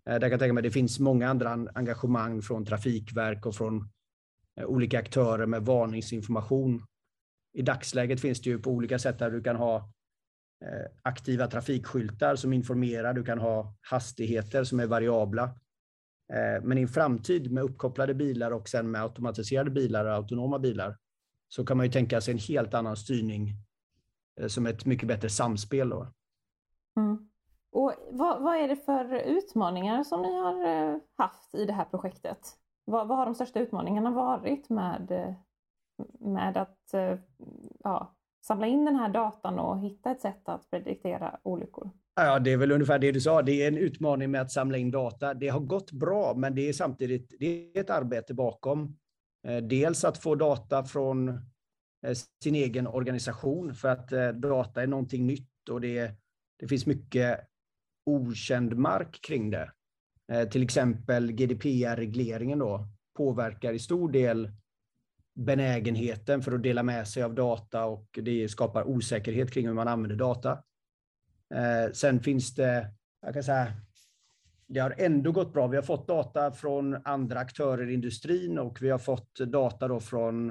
Eh, 0.06 0.14
där 0.14 0.20
kan 0.20 0.32
jag 0.32 0.40
tänka 0.40 0.54
mig 0.54 0.64
det 0.64 0.72
finns 0.72 1.00
många 1.00 1.30
andra 1.30 1.68
engagemang 1.74 2.42
från 2.42 2.66
trafikverk 2.66 3.46
och 3.46 3.56
från 3.56 3.90
eh, 4.60 4.66
olika 4.66 5.00
aktörer 5.00 5.46
med 5.46 5.66
varningsinformation. 5.66 6.86
I 7.54 7.62
dagsläget 7.62 8.22
finns 8.22 8.42
det 8.42 8.50
ju 8.50 8.60
på 8.60 8.72
olika 8.72 9.00
sätt 9.00 9.20
där 9.20 9.32
du 9.32 9.44
kan 9.44 9.56
ha 9.56 9.92
Eh, 10.62 10.92
aktiva 11.02 11.48
trafikskyltar 11.48 12.36
som 12.36 12.54
informerar, 12.54 13.14
du 13.14 13.24
kan 13.24 13.40
ha 13.40 13.74
hastigheter 13.82 14.64
som 14.64 14.80
är 14.80 14.88
variabla. 14.88 15.44
Eh, 16.34 16.64
men 16.64 16.78
i 16.78 16.82
en 16.82 16.88
framtid 16.88 17.52
med 17.52 17.64
uppkopplade 17.64 18.14
bilar 18.14 18.52
och 18.52 18.70
sen 18.70 18.92
med 18.92 19.02
automatiserade 19.02 19.70
bilar 19.70 20.06
och 20.06 20.14
autonoma 20.14 20.60
bilar 20.60 20.98
så 21.48 21.66
kan 21.66 21.78
man 21.78 21.86
ju 21.86 21.92
tänka 21.92 22.22
sig 22.22 22.32
en 22.32 22.40
helt 22.40 22.74
annan 22.74 22.96
styrning 22.96 23.54
eh, 24.40 24.48
som 24.48 24.66
ett 24.66 24.86
mycket 24.86 25.08
bättre 25.08 25.30
samspel. 25.30 25.90
Då. 25.90 26.08
Mm. 26.98 27.30
Och 27.72 27.94
vad, 28.12 28.42
vad, 28.42 28.56
är 28.56 28.68
det 28.68 28.76
för 28.76 29.14
utmaningar 29.14 30.04
som 30.04 30.22
ni 30.22 30.36
har 30.36 31.00
haft 31.18 31.56
i 31.56 31.66
det 31.66 31.74
här 31.74 31.86
projektet? 31.86 32.40
Vad, 32.86 33.08
vad 33.08 33.18
har 33.18 33.26
de 33.26 33.36
största 33.36 33.60
utmaningarna 33.60 34.12
varit 34.12 34.70
med, 34.70 35.36
med 36.20 36.58
att 36.58 36.94
ja, 37.84 38.16
samla 38.46 38.68
in 38.68 38.86
den 38.86 38.96
här 38.96 39.10
datan 39.10 39.60
och 39.60 39.82
hitta 39.82 40.12
ett 40.12 40.22
sätt 40.22 40.50
att 40.50 40.70
prediktera 40.70 41.40
olyckor? 41.44 41.90
Ja, 42.16 42.40
det 42.40 42.54
är 42.54 42.58
väl 42.58 42.72
ungefär 42.72 43.00
det 43.00 43.12
du 43.12 43.22
sa. 43.22 43.42
Det 43.42 43.64
är 43.64 43.68
en 43.68 43.78
utmaning 43.78 44.32
med 44.32 44.42
att 44.42 44.52
samla 44.52 44.78
in 44.78 44.92
data. 44.92 45.34
Det 45.34 45.48
har 45.48 45.60
gått 45.60 45.92
bra, 45.92 46.34
men 46.38 46.56
det 46.56 46.70
är 46.70 46.74
samtidigt 46.74 47.36
det 47.40 47.78
är 47.78 47.82
ett 47.82 47.90
arbete 47.90 48.34
bakom. 48.34 48.98
Eh, 49.48 49.58
dels 49.58 50.04
att 50.04 50.18
få 50.18 50.36
data 50.36 50.84
från 50.84 51.30
eh, 52.06 52.14
sin 52.44 52.56
egen 52.56 52.88
organisation 52.88 53.76
för 53.76 53.88
att 53.90 54.12
eh, 54.12 54.30
data 54.30 54.84
är 54.84 54.88
någonting 54.88 55.28
nytt 55.28 55.70
och 55.70 55.82
det, 55.82 56.12
det 56.60 56.68
finns 56.68 56.86
mycket 56.86 57.40
okänd 58.06 58.78
mark 58.78 59.22
kring 59.22 59.50
det. 59.50 59.72
Till 60.52 60.64
exempel 60.64 61.32
GDPR-regleringen 61.32 62.60
då 62.60 62.88
påverkar 63.18 63.74
i 63.74 63.80
stor 63.80 64.12
del 64.12 64.52
benägenheten 65.40 66.42
för 66.42 66.52
att 66.52 66.64
dela 66.64 66.84
med 66.84 67.08
sig 67.08 67.24
av 67.24 67.34
data 67.34 67.86
och 67.86 68.08
det 68.12 68.50
skapar 68.50 68.88
osäkerhet 68.88 69.52
kring 69.52 69.68
hur 69.68 69.74
man 69.74 69.88
använder 69.88 70.16
data. 70.16 70.64
Eh, 71.54 71.92
sen 71.94 72.20
finns 72.20 72.56
det, 72.56 72.92
jag 73.22 73.34
kan 73.34 73.44
säga, 73.44 73.74
det 74.68 74.80
har 74.80 74.96
ändå 74.98 75.32
gått 75.32 75.54
bra. 75.54 75.68
Vi 75.68 75.76
har 75.76 75.84
fått 75.84 76.08
data 76.08 76.52
från 76.52 76.98
andra 77.06 77.40
aktörer 77.40 77.90
i 77.90 77.94
industrin 77.94 78.60
och 78.60 78.82
vi 78.82 78.90
har 78.90 78.98
fått 78.98 79.36
data 79.36 79.88
då 79.88 80.00
från 80.00 80.50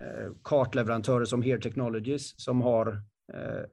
eh, 0.00 0.32
kartleverantörer 0.42 1.24
som 1.24 1.42
Here 1.42 1.60
Technologies 1.60 2.40
som 2.40 2.60
har 2.60 3.02
eh, 3.32 3.64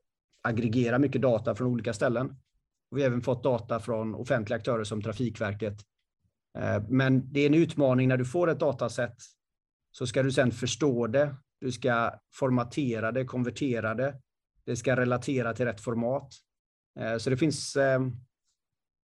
aggregerat 0.42 1.02
mycket 1.02 1.22
data 1.22 1.56
från 1.56 1.68
olika 1.68 1.94
ställen. 1.94 2.36
Vi 2.92 3.02
har 3.02 3.08
även 3.08 3.22
fått 3.22 3.44
data 3.44 3.80
från 3.80 4.16
offentliga 4.16 4.58
aktörer 4.58 4.84
som 4.84 5.02
Trafikverket. 5.02 5.78
Eh, 6.58 6.84
men 6.90 7.34
det 7.34 7.40
är 7.40 7.46
en 7.46 7.54
utmaning 7.54 8.08
när 8.08 8.18
du 8.18 8.26
får 8.26 8.50
ett 8.50 8.60
dataset 8.60 9.16
så 9.98 10.08
ska 10.08 10.24
du 10.24 10.32
sedan 10.32 10.52
förstå 10.52 11.08
det. 11.08 11.36
Du 11.62 11.72
ska 11.72 12.12
formatera 12.34 13.12
det, 13.12 13.26
konvertera 13.26 13.94
det. 13.94 14.20
Det 14.66 14.76
ska 14.76 14.96
relatera 14.96 15.54
till 15.54 15.66
rätt 15.66 15.82
format. 15.82 16.34
Eh, 17.00 17.18
så 17.18 17.30
det 17.30 17.38
finns 17.38 17.76
eh, 17.76 18.00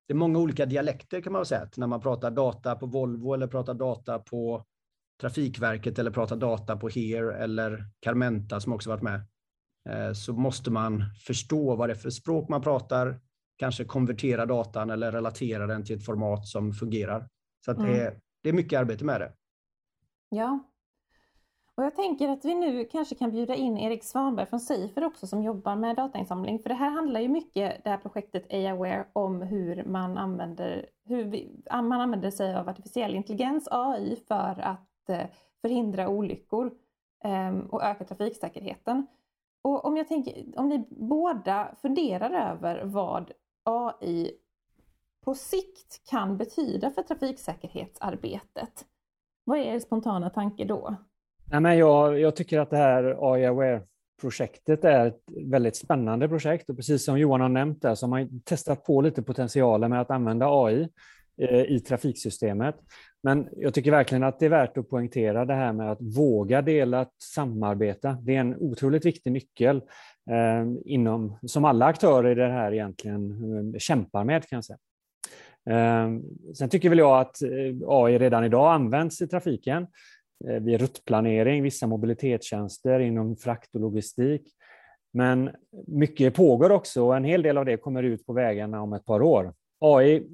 det 0.09 0.12
är 0.12 0.16
många 0.16 0.38
olika 0.38 0.66
dialekter 0.66 1.21
kan 1.21 1.33
man 1.33 1.47
säga 1.47 1.68
när 1.76 1.87
man 1.87 2.00
pratar 2.00 2.30
data 2.30 2.75
på 2.75 2.87
Volvo 2.87 3.35
eller 3.35 3.47
pratar 3.47 3.75
data 3.75 4.18
på 4.18 4.64
Trafikverket 5.21 5.99
eller 5.99 6.11
pratar 6.11 6.37
data 6.37 6.76
på 6.76 6.88
HERE 6.88 7.35
eller 7.35 7.85
Carmenta 8.00 8.61
som 8.61 8.73
också 8.73 8.90
varit 8.90 9.02
med. 9.02 9.21
Eh, 9.88 10.12
så 10.12 10.33
måste 10.33 10.71
man 10.71 11.04
förstå 11.26 11.76
vad 11.76 11.88
det 11.88 11.92
är 11.92 11.97
för 11.97 12.11
språk 12.11 12.49
man 12.49 12.62
pratar, 12.62 13.21
kanske 13.57 13.85
konvertera 13.85 14.47
datan 14.47 14.90
eller 14.90 15.12
relatera 15.12 15.66
den 15.66 15.85
till 15.85 15.97
ett 15.97 16.04
format 16.04 16.47
som 16.47 16.73
fungerar. 16.73 17.28
Så 17.64 17.71
att 17.71 17.78
mm. 17.78 17.90
det, 17.90 18.00
är, 18.00 18.21
det 18.42 18.49
är 18.49 18.52
mycket 18.52 18.80
arbete 18.80 19.04
med 19.04 19.21
det. 19.21 19.33
Ja. 20.28 20.71
Och 21.78 21.85
jag 21.85 21.97
tänker 21.97 22.28
att 22.28 22.44
vi 22.44 22.54
nu 22.54 22.85
kanske 22.85 23.14
kan 23.14 23.30
bjuda 23.30 23.54
in 23.54 23.78
Erik 23.78 24.04
Svanberg 24.04 24.47
från 24.47 24.61
Safer 24.61 25.04
också 25.04 25.26
som 25.26 25.42
jobbar 25.42 25.76
med 25.76 25.97
datainsamling. 25.97 26.58
För 26.58 26.68
det 26.68 26.75
här 26.75 26.90
handlar 26.90 27.20
ju 27.20 27.28
mycket, 27.28 27.85
det 27.85 27.90
här 27.90 27.97
projektet 27.97 28.52
AI-Aware, 28.52 29.04
om 29.12 29.42
hur 29.42 29.85
man 29.85 30.18
använder, 30.18 30.87
hur 31.04 31.25
vi, 31.25 31.62
ah, 31.70 31.82
man 31.82 32.00
använder 32.00 32.30
sig 32.30 32.54
av 32.54 32.68
artificiell 32.68 33.14
intelligens, 33.14 33.68
AI, 33.70 34.16
för 34.28 34.61
att 34.61 35.08
eh, 35.08 35.26
förhindra 35.61 36.08
olyckor 36.08 36.73
ehm, 37.25 37.61
och 37.61 37.82
öka 37.82 38.04
trafiksäkerheten. 38.04 39.06
Och 39.62 39.85
om, 39.85 39.97
jag 39.97 40.08
tänker, 40.08 40.58
om 40.58 40.68
ni 40.68 40.87
båda 40.90 41.75
funderar 41.82 42.30
över 42.30 42.85
vad 42.85 43.32
AI 43.64 44.32
på 45.25 45.35
sikt 45.35 46.11
kan 46.11 46.37
betyda 46.37 46.90
för 46.90 47.02
trafiksäkerhetsarbetet, 47.02 48.87
vad 49.44 49.58
är 49.58 49.62
er 49.62 49.80
spontana 49.80 50.30
tanke 50.30 50.64
då? 50.64 50.97
Nej, 51.50 51.60
men 51.60 51.78
jag, 51.78 52.20
jag 52.20 52.36
tycker 52.36 52.60
att 52.60 52.70
det 52.70 52.76
här 52.76 53.32
AI 53.32 53.46
Aware-projektet 53.46 54.84
är 54.84 55.06
ett 55.06 55.22
väldigt 55.46 55.76
spännande 55.76 56.28
projekt 56.28 56.70
och 56.70 56.76
precis 56.76 57.04
som 57.04 57.18
Johan 57.18 57.40
har 57.40 57.48
nämnt 57.48 57.82
där 57.82 57.94
så 57.94 58.06
har 58.06 58.10
man 58.10 58.40
testat 58.40 58.84
på 58.84 59.00
lite 59.00 59.22
potentialen 59.22 59.90
med 59.90 60.00
att 60.00 60.10
använda 60.10 60.46
AI 60.48 60.88
eh, 61.40 61.60
i 61.62 61.80
trafiksystemet. 61.80 62.74
Men 63.22 63.48
jag 63.56 63.74
tycker 63.74 63.90
verkligen 63.90 64.22
att 64.22 64.38
det 64.38 64.46
är 64.46 64.50
värt 64.50 64.78
att 64.78 64.90
poängtera 64.90 65.44
det 65.44 65.54
här 65.54 65.72
med 65.72 65.92
att 65.92 65.98
våga 66.00 66.62
dela, 66.62 67.00
att 67.00 67.14
samarbeta. 67.22 68.12
Det 68.22 68.36
är 68.36 68.40
en 68.40 68.56
otroligt 68.56 69.06
viktig 69.06 69.32
nyckel 69.32 69.76
eh, 70.30 70.66
inom, 70.84 71.38
som 71.42 71.64
alla 71.64 71.86
aktörer 71.86 72.30
i 72.30 72.34
det 72.34 72.48
här 72.48 72.72
egentligen 72.72 73.30
eh, 73.74 73.78
kämpar 73.78 74.24
med. 74.24 74.48
Kan 74.48 74.56
jag 74.56 74.64
säga. 74.64 74.78
Eh, 75.70 76.08
sen 76.54 76.68
tycker 76.68 76.88
väl 76.88 76.98
jag 76.98 77.20
att 77.20 77.42
eh, 77.42 77.88
AI 77.88 78.18
redan 78.18 78.44
idag 78.44 78.72
används 78.72 79.22
i 79.22 79.28
trafiken 79.28 79.86
Eh, 80.47 80.61
vid 80.61 80.80
ruttplanering, 80.80 81.62
vissa 81.62 81.87
mobilitetstjänster 81.87 83.00
inom 83.00 83.37
frakt 83.37 83.75
och 83.75 83.80
logistik. 83.80 84.42
Men 85.12 85.50
mycket 85.87 86.35
pågår 86.35 86.71
också 86.71 87.02
och 87.04 87.16
en 87.16 87.25
hel 87.25 87.42
del 87.42 87.59
av 87.59 87.64
det 87.64 87.76
kommer 87.76 88.02
ut 88.02 88.26
på 88.26 88.33
vägarna 88.33 88.83
om 88.83 88.92
ett 88.92 89.04
par 89.04 89.23
år. 89.23 89.54
AI 89.80 90.26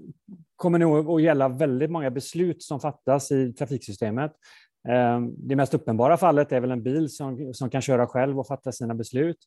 kommer 0.56 0.78
nog 0.78 1.10
att 1.10 1.22
gälla 1.22 1.48
väldigt 1.48 1.90
många 1.90 2.10
beslut 2.10 2.62
som 2.62 2.80
fattas 2.80 3.32
i 3.32 3.52
trafiksystemet. 3.52 4.32
Eh, 4.88 5.20
det 5.20 5.56
mest 5.56 5.74
uppenbara 5.74 6.16
fallet 6.16 6.52
är 6.52 6.60
väl 6.60 6.70
en 6.70 6.82
bil 6.82 7.08
som, 7.08 7.54
som 7.54 7.70
kan 7.70 7.82
köra 7.82 8.06
själv 8.06 8.38
och 8.38 8.46
fatta 8.46 8.72
sina 8.72 8.94
beslut. 8.94 9.38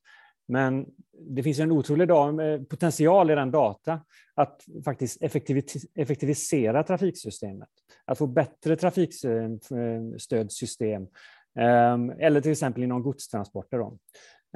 Men 0.48 0.86
det 1.20 1.44
finns 1.44 1.60
en 1.60 1.72
otrolig 1.72 2.10
eh, 2.10 2.62
potential 2.70 3.32
i 3.32 3.36
den 3.36 3.52
data 3.52 4.02
att 4.36 4.62
faktiskt 4.86 5.24
effektivisera 5.96 6.84
trafiksystemet, 6.84 7.70
att 8.06 8.18
få 8.18 8.28
bättre 8.28 8.76
trafikstödsystem 8.76 11.08
eh, 11.60 11.66
ehm, 11.66 12.14
eller 12.20 12.42
till 12.42 12.52
exempel 12.52 12.84
inom 12.84 13.04
godstransporter. 13.04 13.78
Då. 13.78 13.98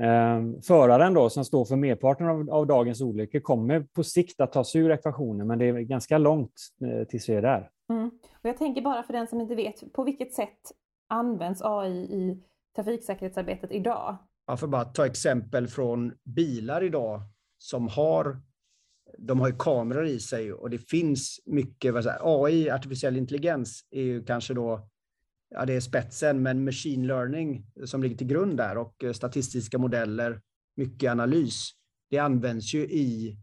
Ehm, 0.01 0.61
föraren 0.61 1.13
då, 1.13 1.29
som 1.29 1.45
står 1.45 1.65
för 1.65 1.75
merparten 1.75 2.27
av, 2.27 2.49
av, 2.49 2.67
dagens 2.67 3.01
olyckor 3.01 3.39
kommer 3.39 3.79
på 3.79 4.03
sikt 4.03 4.41
att 4.41 4.53
ta 4.53 4.63
sig 4.63 4.81
ur 4.81 4.91
ekvationen, 4.91 5.47
men 5.47 5.59
det 5.59 5.65
är 5.65 5.73
ganska 5.73 6.17
långt 6.17 6.53
eh, 6.85 7.07
tills 7.07 7.29
vi 7.29 7.33
är 7.33 7.41
där. 7.41 7.69
Mm. 7.89 8.11
Och 8.33 8.49
jag 8.49 8.57
tänker 8.57 8.81
bara 8.81 9.03
för 9.03 9.13
den 9.13 9.27
som 9.27 9.41
inte 9.41 9.55
vet, 9.55 9.93
på 9.93 10.03
vilket 10.03 10.33
sätt 10.33 10.59
används 11.09 11.61
AI 11.61 11.97
i 11.97 12.43
trafiksäkerhetsarbetet 12.75 13.71
idag? 13.71 14.17
Ja, 14.51 14.57
för 14.57 14.67
bara 14.67 14.85
ta 14.85 15.05
exempel 15.05 15.67
från 15.67 16.13
bilar 16.23 16.83
idag 16.83 17.21
som 17.57 17.87
har 17.87 18.41
de 19.17 19.39
har 19.39 19.47
ju 19.47 19.55
kameror 19.59 20.05
i 20.05 20.19
sig 20.19 20.53
och 20.53 20.69
det 20.69 20.77
finns 20.77 21.39
mycket, 21.45 21.93
vad 21.93 22.03
säger, 22.03 22.45
AI, 22.45 22.69
artificiell 22.69 23.17
intelligens, 23.17 23.85
är 23.91 24.01
ju 24.01 24.23
kanske 24.23 24.53
då 24.53 24.89
ja, 25.49 25.65
det 25.65 25.73
är 25.73 25.79
spetsen, 25.79 26.41
men 26.41 26.63
machine 26.63 27.07
learning 27.07 27.65
som 27.85 28.03
ligger 28.03 28.17
till 28.17 28.27
grund 28.27 28.57
där 28.57 28.77
och 28.77 29.03
eh, 29.03 29.13
statistiska 29.13 29.77
modeller, 29.77 30.41
mycket 30.75 31.11
analys. 31.11 31.71
Det 32.09 32.17
används 32.17 32.73
ju 32.73 32.83
i, 32.83 33.37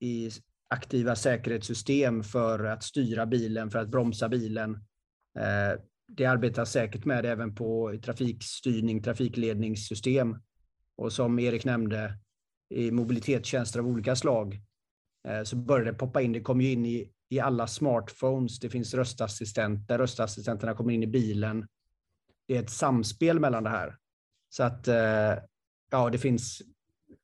i 0.00 0.30
aktiva 0.68 1.16
säkerhetssystem 1.16 2.22
för 2.22 2.64
att 2.64 2.82
styra 2.82 3.26
bilen, 3.26 3.70
för 3.70 3.78
att 3.78 3.88
bromsa 3.88 4.28
bilen. 4.28 4.74
Eh, 5.38 5.80
det 6.08 6.26
arbetas 6.26 6.72
säkert 6.72 7.04
med 7.04 7.26
även 7.26 7.54
på 7.54 7.98
trafikstyrning, 8.04 9.02
trafikledningssystem 9.02 10.36
och 10.96 11.12
som 11.12 11.38
Erik 11.38 11.64
nämnde 11.64 12.18
i 12.70 12.90
mobilitetstjänster 12.90 13.80
av 13.80 13.86
olika 13.86 14.16
slag 14.16 14.60
eh, 15.28 15.42
så 15.42 15.56
började 15.56 15.90
det 15.90 15.98
poppa 15.98 16.22
in. 16.22 16.32
Det 16.32 16.40
kom 16.40 16.60
ju 16.60 16.72
in 16.72 16.86
i 16.86 17.12
i 17.32 17.40
alla 17.40 17.66
smartphones. 17.66 18.58
Det 18.58 18.70
finns 18.70 18.94
röstassistenter. 18.94 19.98
Röstassistenterna 19.98 20.74
kommer 20.74 20.92
in 20.92 21.02
i 21.02 21.06
bilen. 21.06 21.66
Det 22.48 22.56
är 22.56 22.62
ett 22.62 22.70
samspel 22.70 23.40
mellan 23.40 23.64
det 23.64 23.70
här. 23.70 23.96
Så 24.48 24.62
att 24.62 24.88
eh, 24.88 25.34
ja, 25.90 26.10
det 26.12 26.18
finns 26.18 26.62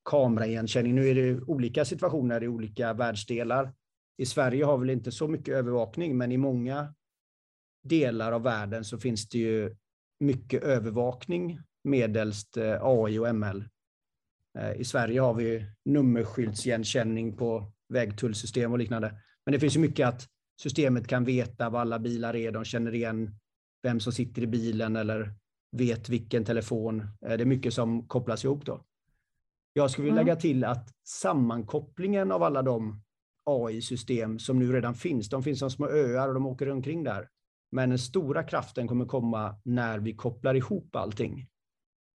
kameraigenkänning. 0.05 0.95
Nu 0.95 1.09
är 1.09 1.15
det 1.15 1.41
olika 1.41 1.85
situationer 1.85 2.43
i 2.43 2.49
olika 2.49 2.93
världsdelar. 2.93 3.73
I 4.17 4.27
Sverige 4.27 4.65
har 4.65 4.79
vi 4.79 4.87
väl 4.87 4.97
inte 4.97 5.13
så 5.13 5.29
mycket 5.29 5.55
övervakning, 5.55 6.17
men 6.17 6.33
i 6.33 6.37
många 6.37 6.95
delar 7.83 8.33
av 8.33 8.43
världen 8.43 8.85
så 8.85 8.99
finns 8.99 9.29
det 9.29 9.39
ju 9.39 9.77
mycket 10.21 10.63
övervakning 10.63 11.61
medelst 11.85 12.57
eh, 12.57 12.79
AI 12.83 13.19
och 13.19 13.35
ML. 13.35 13.65
Eh, 14.59 14.73
I 14.73 14.85
Sverige 14.85 15.21
har 15.21 15.35
vi 15.35 15.67
nummerskyltsigenkänning 15.85 17.37
på 17.37 17.73
vägtullsystem 17.89 18.73
och 18.73 18.79
liknande. 18.79 19.21
Men 19.47 19.53
det 19.53 19.61
finns 19.61 19.77
ju 19.77 19.81
mycket 19.81 20.09
att 20.09 20.27
systemet 20.63 21.07
kan 21.07 21.25
veta 21.25 21.71
vad 21.71 21.81
alla 21.81 21.99
bilar 21.99 22.37
är. 22.37 22.53
De 22.53 22.65
känner 22.65 22.95
igen 22.95 23.39
vem 23.83 24.01
som 24.01 24.13
sitter 24.13 24.43
i 24.43 24.47
bilen 24.47 24.97
eller 24.97 25.35
vet 25.77 26.09
vilken 26.09 26.45
telefon. 26.45 27.01
Eh, 27.01 27.37
det 27.37 27.43
är 27.43 27.45
mycket 27.45 27.75
som 27.75 28.09
kopplas 28.09 28.45
ihop 28.45 28.67
då. 28.67 28.85
Jag 29.73 29.91
skulle 29.91 30.05
vilja 30.05 30.21
mm. 30.21 30.27
lägga 30.27 30.41
till 30.41 30.65
att 30.65 30.89
sammankopplingen 31.05 32.33
av 32.33 32.43
alla 32.43 32.63
de 32.63 33.03
AI-system 33.45 34.39
som 34.39 34.59
nu 34.59 34.73
redan 34.73 34.95
finns, 34.95 35.29
de 35.29 35.43
finns 35.43 35.59
som 35.59 35.71
små 35.71 35.89
öar 35.89 36.29
och 36.29 36.35
de 36.35 36.47
åker 36.47 36.69
omkring 36.69 37.05
där. 37.05 37.29
Men 37.71 37.89
den 37.89 37.99
stora 37.99 38.43
kraften 38.43 38.89
kommer 38.89 39.05
komma 39.05 39.61
när 39.65 39.99
vi 39.99 40.15
kopplar 40.15 40.55
ihop 40.55 40.97
allting. 40.97 41.49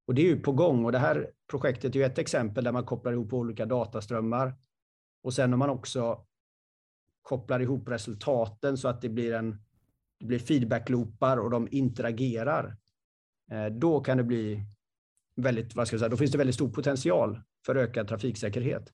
Och 0.08 0.16
det 0.16 0.22
är 0.22 0.26
ju 0.26 0.40
på 0.40 0.52
gång 0.52 0.86
och 0.86 0.92
det 0.92 1.00
här 1.00 1.32
projektet 1.50 1.96
är 1.96 2.00
ju 2.00 2.06
ett 2.06 2.18
exempel 2.18 2.64
där 2.64 2.72
man 2.72 2.86
kopplar 2.86 3.12
ihop 3.12 3.34
olika 3.34 3.66
dataströmmar. 3.66 4.56
Och 5.24 5.34
sen 5.34 5.54
om 5.54 5.60
man 5.60 5.70
också 5.70 6.26
kopplar 7.22 7.60
ihop 7.60 7.88
resultaten 7.88 8.78
så 8.78 8.88
att 8.88 9.02
det 9.02 9.10
blir 9.10 9.34
en 9.34 9.58
det 10.20 10.28
blir 10.28 10.40
feedbackloopar 10.40 11.38
och 11.38 11.50
de 11.50 11.68
interagerar. 11.72 12.78
Eh, 13.52 13.66
då 13.66 14.02
kan 14.02 14.18
det 14.18 14.24
bli 14.24 14.66
väldigt, 15.36 15.76
vad 15.76 15.88
ska 15.88 15.94
jag 15.94 16.00
säga, 16.00 16.10
då 16.10 16.18
finns 16.18 16.32
det 16.32 16.38
väldigt 16.38 16.56
stor 16.56 16.70
potential 16.70 17.42
för 17.66 17.76
ökad 17.76 18.08
trafiksäkerhet. 18.08 18.92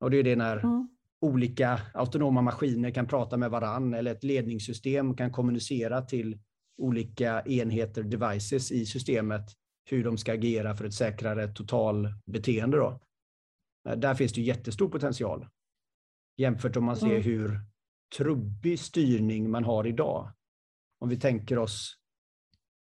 Och 0.00 0.10
det 0.10 0.16
är 0.16 0.22
det 0.22 0.36
när 0.36 0.56
mm 0.56 0.95
olika 1.20 1.80
autonoma 1.94 2.42
maskiner 2.42 2.90
kan 2.90 3.06
prata 3.06 3.36
med 3.36 3.50
varann 3.50 3.94
eller 3.94 4.12
ett 4.12 4.24
ledningssystem 4.24 5.16
kan 5.16 5.32
kommunicera 5.32 6.02
till 6.02 6.38
olika 6.78 7.42
enheter, 7.42 8.02
devices 8.02 8.72
i 8.72 8.86
systemet, 8.86 9.50
hur 9.84 10.04
de 10.04 10.18
ska 10.18 10.32
agera 10.32 10.76
för 10.76 10.84
ett 10.84 10.94
säkrare 10.94 11.48
totalbeteende. 11.48 12.76
Då. 12.76 13.00
Eh, 13.88 13.96
där 13.96 14.14
finns 14.14 14.32
det 14.32 14.40
jättestor 14.40 14.88
potential 14.88 15.46
jämfört 16.36 16.76
om 16.76 16.84
man 16.84 16.96
ser 16.96 17.06
mm. 17.06 17.22
hur 17.22 17.60
trubbig 18.16 18.80
styrning 18.80 19.50
man 19.50 19.64
har 19.64 19.86
idag. 19.86 20.32
Om 21.00 21.08
vi 21.08 21.16
tänker 21.16 21.58
oss 21.58 21.96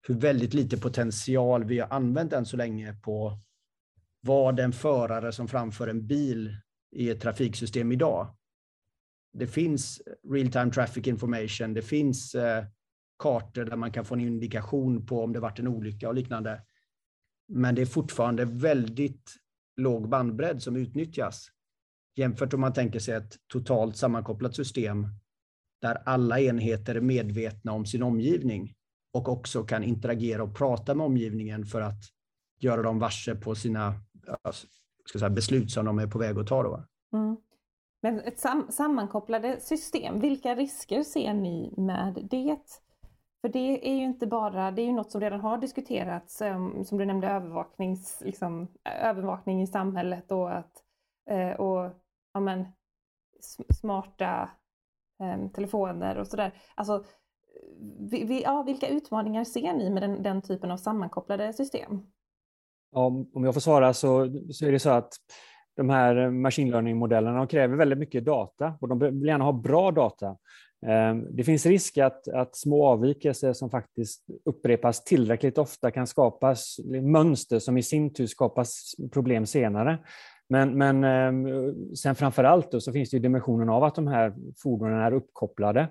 hur 0.09 0.15
väldigt 0.15 0.55
lite 0.55 0.77
potential 0.79 1.65
vi 1.65 1.79
har 1.79 1.89
använt 1.89 2.33
än 2.33 2.47
så 2.47 2.57
länge 2.57 2.93
på 2.93 3.39
vad 4.21 4.61
en 4.61 4.73
förare 4.73 5.33
som 5.33 5.49
framför 5.49 5.89
en 5.89 6.07
bil 6.07 6.57
i 6.93 7.11
ett 7.11 7.21
trafiksystem 7.21 7.93
idag. 7.93 8.37
Det 9.33 9.47
finns 9.47 10.03
real 10.33 10.51
time 10.51 10.71
traffic 10.71 11.07
information, 11.07 11.75
det 11.75 11.83
finns 11.83 12.35
eh, 12.35 12.65
kartor 13.19 13.65
där 13.65 13.77
man 13.77 13.93
kan 13.93 14.05
få 14.05 14.15
en 14.15 14.21
indikation 14.21 15.07
på 15.07 15.25
om 15.25 15.33
det 15.33 15.41
varit 15.41 15.59
en 15.59 15.69
olycka 15.69 16.09
och 16.09 16.15
liknande. 16.15 16.63
Men 17.49 17.75
det 17.75 17.83
är 17.83 17.87
fortfarande 17.87 18.45
väldigt 18.45 19.33
låg 19.77 20.09
bandbredd 20.09 20.63
som 20.63 20.77
utnyttjas. 20.77 21.49
Jämfört 22.15 22.55
om 22.55 22.61
man 22.61 22.73
tänker 22.73 22.99
sig 22.99 23.15
ett 23.15 23.37
totalt 23.47 23.97
sammankopplat 23.97 24.55
system 24.55 25.07
där 25.81 25.95
alla 25.95 26.41
enheter 26.41 26.95
är 26.95 27.01
medvetna 27.01 27.73
om 27.73 27.87
sin 27.87 28.03
omgivning 28.03 28.75
och 29.13 29.29
också 29.29 29.65
kan 29.65 29.85
interagera 29.85 30.43
och 30.43 30.57
prata 30.57 30.95
med 30.95 31.07
omgivningen 31.07 31.67
för 31.67 31.81
att 31.81 32.03
göra 32.59 32.83
dem 32.83 32.99
varse 32.99 33.35
på 33.35 33.55
sina 33.55 33.95
ska 35.09 35.19
säga, 35.19 35.31
beslut 35.31 35.71
som 35.71 35.85
de 35.85 35.99
är 35.99 36.07
på 36.07 36.19
väg 36.19 36.39
att 36.39 36.47
ta. 36.47 36.63
Då. 36.63 36.85
Mm. 37.13 37.37
Men 38.03 38.21
ett 38.21 38.39
sam 38.39 38.67
sammankopplade 38.71 39.61
system, 39.61 40.21
vilka 40.21 40.55
risker 40.55 41.03
ser 41.03 41.35
ni 41.35 41.75
med 41.77 42.29
det? 42.31 42.81
För 43.41 43.49
det 43.49 43.89
är 43.89 43.95
ju 43.95 44.05
inte 44.05 44.27
bara, 44.27 44.71
det 44.71 44.83
är 44.83 44.87
ju 44.87 44.93
något 44.93 45.11
som 45.11 45.21
redan 45.21 45.41
har 45.41 45.59
diskuterats, 45.59 46.43
eh, 46.43 46.83
som 46.83 46.99
du 46.99 47.05
nämnde 47.05 47.29
övervaknings, 47.29 48.21
liksom, 48.21 48.69
övervakning 49.01 49.63
i 49.63 49.67
samhället 49.67 50.33
och 50.33 50.57
att 50.57 50.83
eh, 51.31 51.51
och, 51.51 51.91
ja, 52.33 52.41
men, 52.41 52.65
smarta 53.75 54.51
eh, 55.21 55.49
telefoner 55.49 56.19
och 56.19 56.27
sådär. 56.27 56.53
Alltså, 56.75 57.05
vi, 58.11 58.25
vi, 58.25 58.43
ja, 58.43 58.63
vilka 58.63 58.89
utmaningar 58.89 59.45
ser 59.45 59.73
ni 59.73 59.91
med 59.91 60.03
den, 60.03 60.23
den 60.23 60.43
typen 60.43 60.71
av 60.71 60.77
sammankopplade 60.77 61.53
system? 61.53 62.07
Om, 62.93 63.31
om 63.35 63.45
jag 63.45 63.55
får 63.55 63.61
svara 63.61 63.93
så, 63.93 64.29
så 64.51 64.67
är 64.67 64.73
det 64.73 64.79
så 64.79 64.91
att 64.91 65.13
de 65.77 65.91
här 65.91 66.31
machine 66.31 66.71
learning-modellerna 66.71 67.47
kräver 67.47 67.77
väldigt 67.77 67.99
mycket 67.99 68.25
data 68.25 68.75
och 68.81 68.89
de 68.89 68.99
vill 68.99 69.27
gärna 69.27 69.45
ha 69.45 69.53
bra 69.53 69.91
data. 69.91 70.27
Eh, 70.87 71.15
det 71.31 71.45
finns 71.45 71.67
risk 71.67 71.99
att, 71.99 72.29
att 72.29 72.57
små 72.57 72.87
avvikelser 72.87 73.53
som 73.53 73.71
faktiskt 73.71 74.25
upprepas 74.45 75.05
tillräckligt 75.05 75.59
ofta 75.59 75.91
kan 75.91 76.07
skapas 76.07 76.77
mönster 77.03 77.59
som 77.59 77.79
i 77.79 77.83
sin 77.83 78.15
tur 78.15 78.27
skapas 78.27 78.95
problem 79.13 79.47
senare. 79.47 79.99
Men, 80.49 80.79
men 80.79 81.05
eh, 81.05 81.73
sen 81.95 82.15
framför 82.15 82.45
allt 82.45 82.83
så 82.83 82.93
finns 82.93 83.11
det 83.11 83.19
dimensionen 83.19 83.69
av 83.69 83.85
att 83.85 83.95
de 83.95 84.07
här 84.07 84.35
fordonen 84.63 85.01
är 85.01 85.13
uppkopplade 85.13 85.89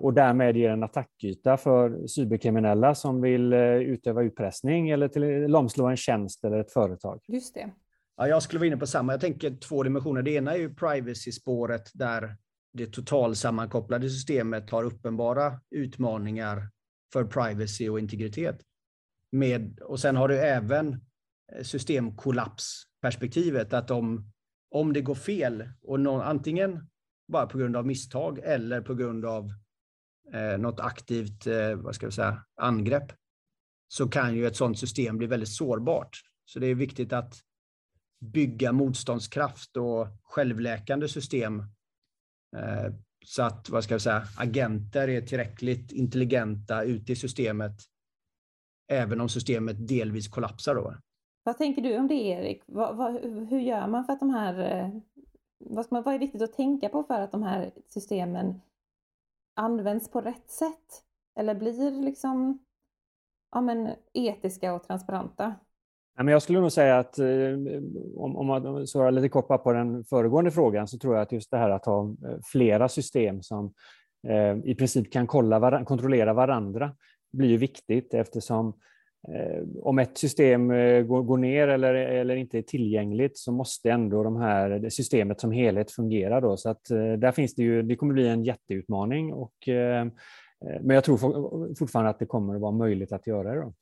och 0.00 0.14
därmed 0.14 0.56
ger 0.56 0.70
en 0.70 0.82
attackyta 0.82 1.56
för 1.56 2.06
cyberkriminella 2.06 2.94
som 2.94 3.20
vill 3.20 3.52
eh, 3.52 3.60
utöva 3.60 4.22
utpressning 4.22 4.90
eller 4.90 5.08
till 5.08 5.50
lamslå 5.50 5.86
en 5.86 5.96
tjänst 5.96 6.44
eller 6.44 6.58
ett 6.58 6.72
företag. 6.72 7.20
Just 7.28 7.54
det. 7.54 7.70
Ja, 8.16 8.28
jag 8.28 8.42
skulle 8.42 8.58
vara 8.58 8.66
inne 8.66 8.76
på 8.76 8.86
samma. 8.86 9.12
Jag 9.12 9.20
tänker 9.20 9.56
två 9.56 9.82
dimensioner. 9.82 10.22
Det 10.22 10.30
ena 10.30 10.54
är 10.54 10.58
ju 10.58 10.74
privacy-spåret 10.74 11.90
där 11.94 12.36
det 12.72 12.86
totalsammankopplade 12.86 14.10
systemet 14.10 14.70
har 14.70 14.84
uppenbara 14.84 15.60
utmaningar 15.70 16.68
för 17.12 17.24
privacy 17.24 17.88
och 17.88 17.98
integritet. 17.98 18.60
Med, 19.32 19.80
och 19.80 20.00
sen 20.00 20.16
har 20.16 20.28
du 20.28 20.38
även 20.38 20.92
eh, 21.52 21.62
systemkollapsperspektivet, 21.62 23.72
att 23.72 23.90
om, 23.90 24.30
om 24.70 24.92
det 24.92 25.00
går 25.00 25.14
fel 25.14 25.68
och 25.82 26.00
någon, 26.00 26.20
antingen 26.20 26.88
bara 27.26 27.46
på 27.46 27.58
grund 27.58 27.76
av 27.76 27.86
misstag 27.86 28.38
eller 28.38 28.80
på 28.80 28.94
grund 28.94 29.24
av 29.24 29.52
eh, 30.32 30.58
något 30.58 30.80
aktivt 30.80 31.46
eh, 31.46 31.74
vad 31.74 31.94
ska 31.94 32.06
jag 32.06 32.12
säga, 32.12 32.44
angrepp 32.56 33.12
så 33.88 34.08
kan 34.08 34.34
ju 34.34 34.46
ett 34.46 34.56
sådant 34.56 34.78
system 34.78 35.18
bli 35.18 35.26
väldigt 35.26 35.48
sårbart. 35.48 36.20
Så 36.44 36.58
det 36.58 36.66
är 36.66 36.74
viktigt 36.74 37.12
att 37.12 37.34
bygga 38.20 38.72
motståndskraft 38.72 39.76
och 39.76 40.06
självläkande 40.22 41.08
system 41.08 41.58
eh, 42.56 42.94
så 43.26 43.42
att 43.42 43.68
vad 43.68 43.84
ska 43.84 43.94
jag 43.94 44.00
säga, 44.00 44.26
agenter 44.36 45.08
är 45.08 45.20
tillräckligt 45.20 45.92
intelligenta 45.92 46.82
ute 46.82 47.12
i 47.12 47.16
systemet 47.16 47.80
även 48.88 49.20
om 49.20 49.28
systemet 49.28 49.88
delvis 49.88 50.28
kollapsar. 50.28 50.74
Då. 50.74 50.94
Vad 51.42 51.58
tänker 51.58 51.82
du 51.82 51.98
om 51.98 52.08
det 52.08 52.14
Erik? 52.14 52.62
Vad, 52.66 52.96
vad, 52.96 53.12
hur 53.50 53.60
gör 53.60 53.86
man 53.86 54.04
för 54.04 54.12
att 54.12 54.20
de 54.20 54.30
här 54.30 54.80
eh, 54.80 54.88
vad, 55.66 55.86
man, 55.90 56.02
vad 56.02 56.14
är 56.14 56.18
viktigt 56.18 56.42
att 56.42 56.52
tänka 56.52 56.88
på 56.88 57.02
för 57.02 57.20
att 57.20 57.32
de 57.32 57.42
här 57.42 57.70
systemen 57.86 58.60
används 59.54 60.10
på 60.10 60.20
rätt 60.20 60.50
sätt? 60.50 61.02
Eller 61.38 61.54
blir 61.54 61.90
liksom 61.90 62.58
ja, 63.52 63.60
men, 63.60 63.90
etiska 64.12 64.74
och 64.74 64.82
transparenta? 64.82 65.54
jag 66.16 66.42
skulle 66.42 66.60
nog 66.60 66.72
säga 66.72 66.98
att 66.98 67.18
eh, 67.18 67.26
om 68.16 68.46
man 68.46 68.86
svarar 68.86 69.10
lite 69.10 69.28
kort 69.28 69.48
på 69.48 69.72
den 69.72 70.04
föregående 70.04 70.50
frågan 70.50 70.88
så 70.88 70.98
tror 70.98 71.14
jag 71.14 71.22
att 71.22 71.32
just 71.32 71.50
det 71.50 71.56
här 71.56 71.70
att 71.70 71.86
ha 71.86 72.04
eh, 72.04 72.38
flera 72.44 72.88
system 72.88 73.42
som 73.42 73.74
eh, 74.28 74.56
i 74.64 74.74
princip 74.74 75.12
kan 75.12 75.26
kolla, 75.26 75.84
kontrollera 75.84 76.32
varandra 76.32 76.96
blir 77.32 77.58
viktigt 77.58 78.14
eftersom 78.14 78.74
Eh, 79.28 79.62
om 79.82 79.98
ett 79.98 80.18
system 80.18 80.70
eh, 80.70 81.02
går, 81.02 81.36
ner 81.36 81.68
eller, 81.68 81.94
eller 81.94 82.36
inte 82.36 82.58
är 82.58 82.62
tillgängligt 82.62 83.38
så 83.38 83.52
måste 83.52 83.90
ändå 83.90 84.22
de 84.22 84.36
här, 84.36 84.88
systemet 84.90 85.40
som 85.40 85.52
helhet 85.52 85.90
fungera. 85.90 86.40
Då. 86.40 86.56
Så 86.56 86.70
att, 86.70 86.90
eh, 86.90 87.12
där 87.12 87.32
finns 87.32 87.54
det 87.54 87.62
ju, 87.62 87.82
det 87.82 87.96
kommer 87.96 88.14
bli 88.14 88.28
en 88.28 88.44
jätteutmaning. 88.44 89.32
Och, 89.32 89.68
eh, 89.68 90.00
eh, 90.00 90.08
men 90.80 90.94
jag 90.94 91.04
tror 91.04 91.74
fortfarande 91.78 92.10
att 92.10 92.18
det 92.18 92.26
kommer 92.26 92.54
att 92.54 92.60
vara 92.60 92.72
möjligt 92.72 93.12
att 93.12 93.26
göra 93.26 93.54
det. 93.54 93.60
Då. 93.60 93.74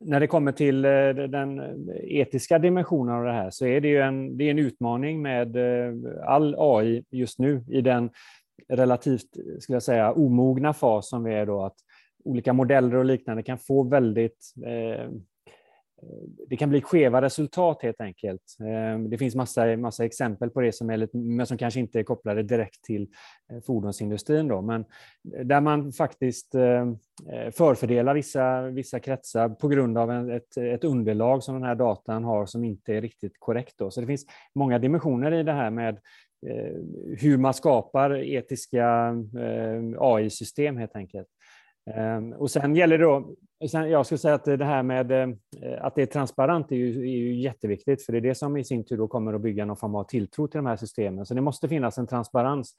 När 0.00 0.20
det 0.20 0.26
kommer 0.26 0.52
till 0.52 0.82
den 0.82 1.62
etiska 2.02 2.58
dimensionen 2.58 3.14
av 3.14 3.24
det 3.24 3.32
här 3.32 3.50
så 3.50 3.66
är 3.66 3.80
det 3.80 3.88
ju 3.88 4.00
en, 4.00 4.36
det 4.36 4.44
är 4.44 4.50
en 4.50 4.58
utmaning 4.58 5.22
med 5.22 5.56
all 6.24 6.54
AI 6.58 7.04
just 7.10 7.38
nu 7.38 7.64
i 7.68 7.80
den 7.80 8.10
relativt 8.68 9.28
skulle 9.58 9.76
jag 9.76 9.82
säga, 9.82 10.12
omogna 10.12 10.72
fas 10.72 11.08
som 11.08 11.24
vi 11.24 11.34
är 11.34 11.46
då. 11.46 11.64
Att 11.64 11.76
olika 12.28 12.52
modeller 12.52 12.96
och 12.96 13.04
liknande 13.04 13.42
kan 13.42 13.58
få 13.58 13.82
väldigt 13.82 14.54
eh, 14.66 15.10
det 16.48 16.56
kan 16.56 16.70
bli 16.70 16.80
skeva 16.80 17.22
resultat 17.22 17.82
helt 17.82 18.00
enkelt. 18.00 18.56
Eh, 18.60 19.00
det 19.00 19.18
finns 19.18 19.34
massa, 19.34 19.76
massa 19.76 20.04
exempel 20.04 20.50
på 20.50 20.60
det 20.60 20.72
som, 20.72 20.90
är 20.90 20.96
lite, 20.96 21.16
men 21.16 21.46
som 21.46 21.58
kanske 21.58 21.80
inte 21.80 21.98
är 21.98 22.02
kopplade 22.02 22.42
direkt 22.42 22.84
till 22.84 23.08
eh, 23.52 23.60
fordonsindustrin. 23.60 24.48
Då, 24.48 24.62
men 24.62 24.84
eh, 25.34 25.44
där 25.44 25.60
man 25.60 25.92
faktiskt 25.92 26.54
förfördelar 27.52 28.14
vissa, 28.14 28.62
vissa 28.62 29.00
kretsar 29.00 29.48
på 29.48 29.68
grund 29.68 29.98
av 29.98 30.30
ett, 30.30 30.56
ett 30.56 30.84
underlag 30.84 31.42
som 31.42 31.54
den 31.54 31.64
här 31.64 31.74
datan 31.74 32.24
har 32.24 32.46
som 32.46 32.64
inte 32.64 32.94
är 32.94 33.00
riktigt 33.00 33.32
korrekt. 33.38 33.74
Då. 33.78 33.90
Så 33.90 34.00
det 34.00 34.06
finns 34.06 34.26
många 34.54 34.78
dimensioner 34.78 35.32
i 35.32 35.42
det 35.42 35.52
här 35.52 35.70
med 35.70 35.98
hur 37.18 37.36
man 37.36 37.54
skapar 37.54 38.16
etiska 38.16 39.14
AI-system 39.98 40.76
helt 40.76 40.96
enkelt. 40.96 41.28
Ehm, 41.94 42.32
och 42.32 42.50
sen 42.50 42.76
gäller 42.76 42.98
det 42.98 43.04
då, 43.04 43.34
sen, 43.70 43.90
jag 43.90 44.06
skulle 44.06 44.18
säga 44.18 44.34
att 44.34 44.44
det 44.44 44.64
här 44.64 44.82
med 44.82 45.10
eh, 45.10 45.28
att 45.80 45.94
det 45.94 46.02
är 46.02 46.06
transparent 46.06 46.72
är 46.72 46.76
ju, 46.76 47.00
är 47.00 47.16
ju 47.16 47.40
jätteviktigt, 47.40 48.06
för 48.06 48.12
det 48.12 48.18
är 48.18 48.22
det 48.22 48.34
som 48.34 48.56
i 48.56 48.64
sin 48.64 48.84
tur 48.84 48.96
då 48.96 49.08
kommer 49.08 49.34
att 49.34 49.40
bygga 49.40 49.64
någon 49.64 49.76
form 49.76 49.94
av 49.94 50.04
tilltro 50.04 50.48
till 50.48 50.58
de 50.58 50.66
här 50.66 50.76
systemen. 50.76 51.26
Så 51.26 51.34
det 51.34 51.40
måste 51.40 51.68
finnas 51.68 51.98
en 51.98 52.06
transparens. 52.06 52.74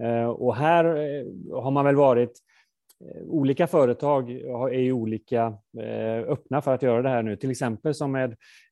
Ehm, 0.00 0.28
och 0.28 0.56
här 0.56 0.84
eh, 0.84 1.62
har 1.62 1.70
man 1.70 1.84
väl 1.84 1.96
varit 1.96 2.32
Eh, 3.04 3.22
olika 3.28 3.66
företag 3.66 4.30
är 4.30 4.80
ju 4.80 4.92
olika 4.92 5.54
eh, 5.78 6.28
öppna 6.28 6.62
för 6.62 6.74
att 6.74 6.82
göra 6.82 7.02
det 7.02 7.08
här 7.08 7.22
nu. 7.22 7.36
Till 7.36 7.50
exempel 7.50 7.94
som 7.94 8.12
med, 8.12 8.30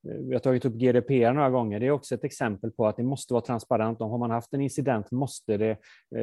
eh, 0.09 0.17
vi 0.29 0.33
har 0.33 0.41
tagit 0.41 0.65
upp 0.65 0.75
GDPR 0.75 1.33
några 1.33 1.51
gånger, 1.51 1.81
det 1.81 1.87
är 1.87 1.91
också 1.91 2.15
ett 2.15 2.25
exempel 2.25 2.71
på 2.71 2.87
att 2.87 2.97
det 2.97 3.03
måste 3.03 3.35
vara 3.35 3.45
transparent. 3.45 4.01
Om 4.01 4.11
har 4.11 4.19
man 4.19 4.31
haft 4.31 4.55
en 4.55 4.61
incident 4.61 5.11
måste 5.11 5.57
det 5.57 5.79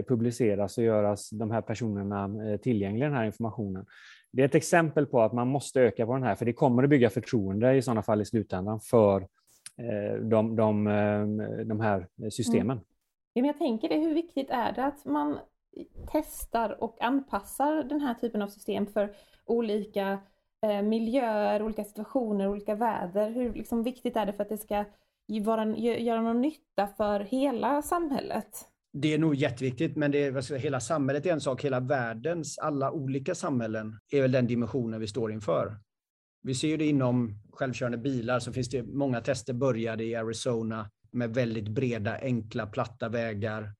publiceras 0.08 0.78
och 0.78 0.84
göras 0.84 1.30
de 1.30 1.52
här 1.52 1.62
personerna 1.62 2.30
tillgängliga, 2.58 3.10
den 3.10 3.18
här 3.18 3.26
informationen. 3.26 3.86
Det 4.32 4.42
är 4.42 4.46
ett 4.46 4.56
exempel 4.56 5.06
på 5.06 5.22
att 5.22 5.34
man 5.34 5.48
måste 5.48 5.82
öka 5.82 6.06
på 6.06 6.14
den 6.14 6.24
här, 6.24 6.36
för 6.36 6.46
det 6.46 6.54
kommer 6.54 6.84
att 6.84 6.90
bygga 6.90 7.10
förtroende 7.10 7.76
i 7.76 7.82
sådana 7.82 8.02
fall 8.02 8.22
i 8.22 8.26
slutändan 8.26 8.80
för 8.80 9.28
de, 10.22 10.56
de, 10.56 10.84
de 11.66 11.80
här 11.80 12.08
systemen. 12.30 12.78
Mm. 12.78 12.86
Ja, 13.34 13.42
men 13.42 13.46
jag 13.46 13.58
tänker 13.58 13.90
det, 13.90 13.96
hur 13.96 14.14
viktigt 14.14 14.50
är 14.50 14.72
det 14.72 14.86
att 14.86 15.06
man 15.06 15.40
testar 16.12 16.84
och 16.84 17.02
anpassar 17.02 17.84
den 17.84 18.02
här 18.02 18.14
typen 18.14 18.42
av 18.42 18.48
system 18.48 18.88
för 18.88 19.16
olika 19.46 20.20
eh, 20.66 20.82
miljöer, 20.82 21.62
olika 21.62 21.84
situationer, 21.84 22.48
olika 22.48 22.76
väder. 22.76 23.30
Hur 23.30 23.54
liksom, 23.54 23.84
viktigt 23.84 24.16
är 24.16 24.26
det 24.26 24.34
för 24.34 24.44
att 24.44 24.50
det 24.50 24.58
ska 24.58 24.86
vara, 25.42 25.78
göra 25.78 26.22
någon 26.22 26.42
nytta 26.42 26.88
för 26.88 27.20
hela 27.20 27.82
samhället? 27.82 28.66
Det 28.94 29.14
är 29.14 29.18
nog 29.18 29.36
jätteviktigt, 29.36 29.96
men 29.96 30.12
det 30.12 30.24
är, 30.24 30.58
hela 30.58 30.80
samhället 30.80 31.26
är 31.26 31.32
en 31.32 31.42
sak. 31.42 31.64
Hela 31.64 31.80
världens 31.80 32.58
alla 32.58 32.92
olika 32.92 33.36
samhällen 33.36 34.00
är 34.12 34.22
väl 34.22 34.32
den 34.32 34.48
dimensionen 34.48 35.00
vi 35.00 35.08
står 35.08 35.32
inför. 35.32 35.78
Vi 36.42 36.56
ser 36.56 36.68
ju 36.68 36.78
det 36.78 36.86
inom 36.86 37.40
självkörande 37.54 37.98
bilar, 37.98 38.40
så 38.40 38.54
finns 38.54 38.70
det 38.70 38.84
många 38.84 39.22
tester 39.22 39.54
började 39.54 40.04
i 40.04 40.16
Arizona 40.16 40.90
med 41.12 41.34
väldigt 41.34 41.68
breda, 41.68 42.20
enkla, 42.22 42.68
platta 42.68 43.10
vägar 43.10 43.74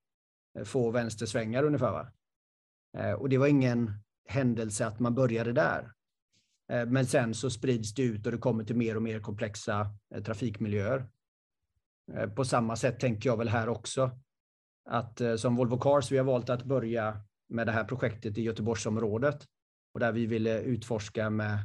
Eh, 0.58 0.64
få 0.64 0.92
vänstersvängar 0.92 1.64
ungefär. 1.64 1.92
Va? 1.92 2.12
Eh, 2.98 3.14
och 3.14 3.30
det 3.30 3.38
var 3.38 3.48
ingen 3.48 3.94
händelse 4.28 4.86
att 4.86 5.00
man 5.00 5.16
började 5.16 5.54
där. 5.54 5.94
Eh, 6.72 6.86
men 6.86 7.06
sen 7.06 7.34
så 7.34 7.50
sprids 7.50 7.94
det 7.94 8.04
ut 8.04 8.26
och 8.26 8.32
det 8.32 8.38
kommer 8.38 8.64
till 8.64 8.76
mer 8.76 8.96
och 8.96 9.04
mer 9.04 9.20
komplexa 9.20 9.88
trafikmiljöer. 10.26 11.08
På 12.36 12.46
samma 12.46 12.76
sätt 12.76 13.00
tänker 13.00 13.30
jag 13.30 13.38
väl 13.38 13.50
här 13.50 13.70
också. 13.70 14.20
Att 14.90 15.22
som 15.38 15.56
Volvo 15.56 15.78
Cars, 15.78 16.12
vi 16.12 16.18
har 16.18 16.26
valt 16.26 16.50
att 16.50 16.64
börja 16.64 17.22
med 17.50 17.68
det 17.68 17.72
här 17.72 17.84
projektet 17.84 18.38
i 18.38 18.42
Göteborgsområdet. 18.42 19.48
Och 19.94 20.00
där 20.00 20.12
vi 20.12 20.26
ville 20.26 20.62
utforska 20.62 21.30
med 21.30 21.58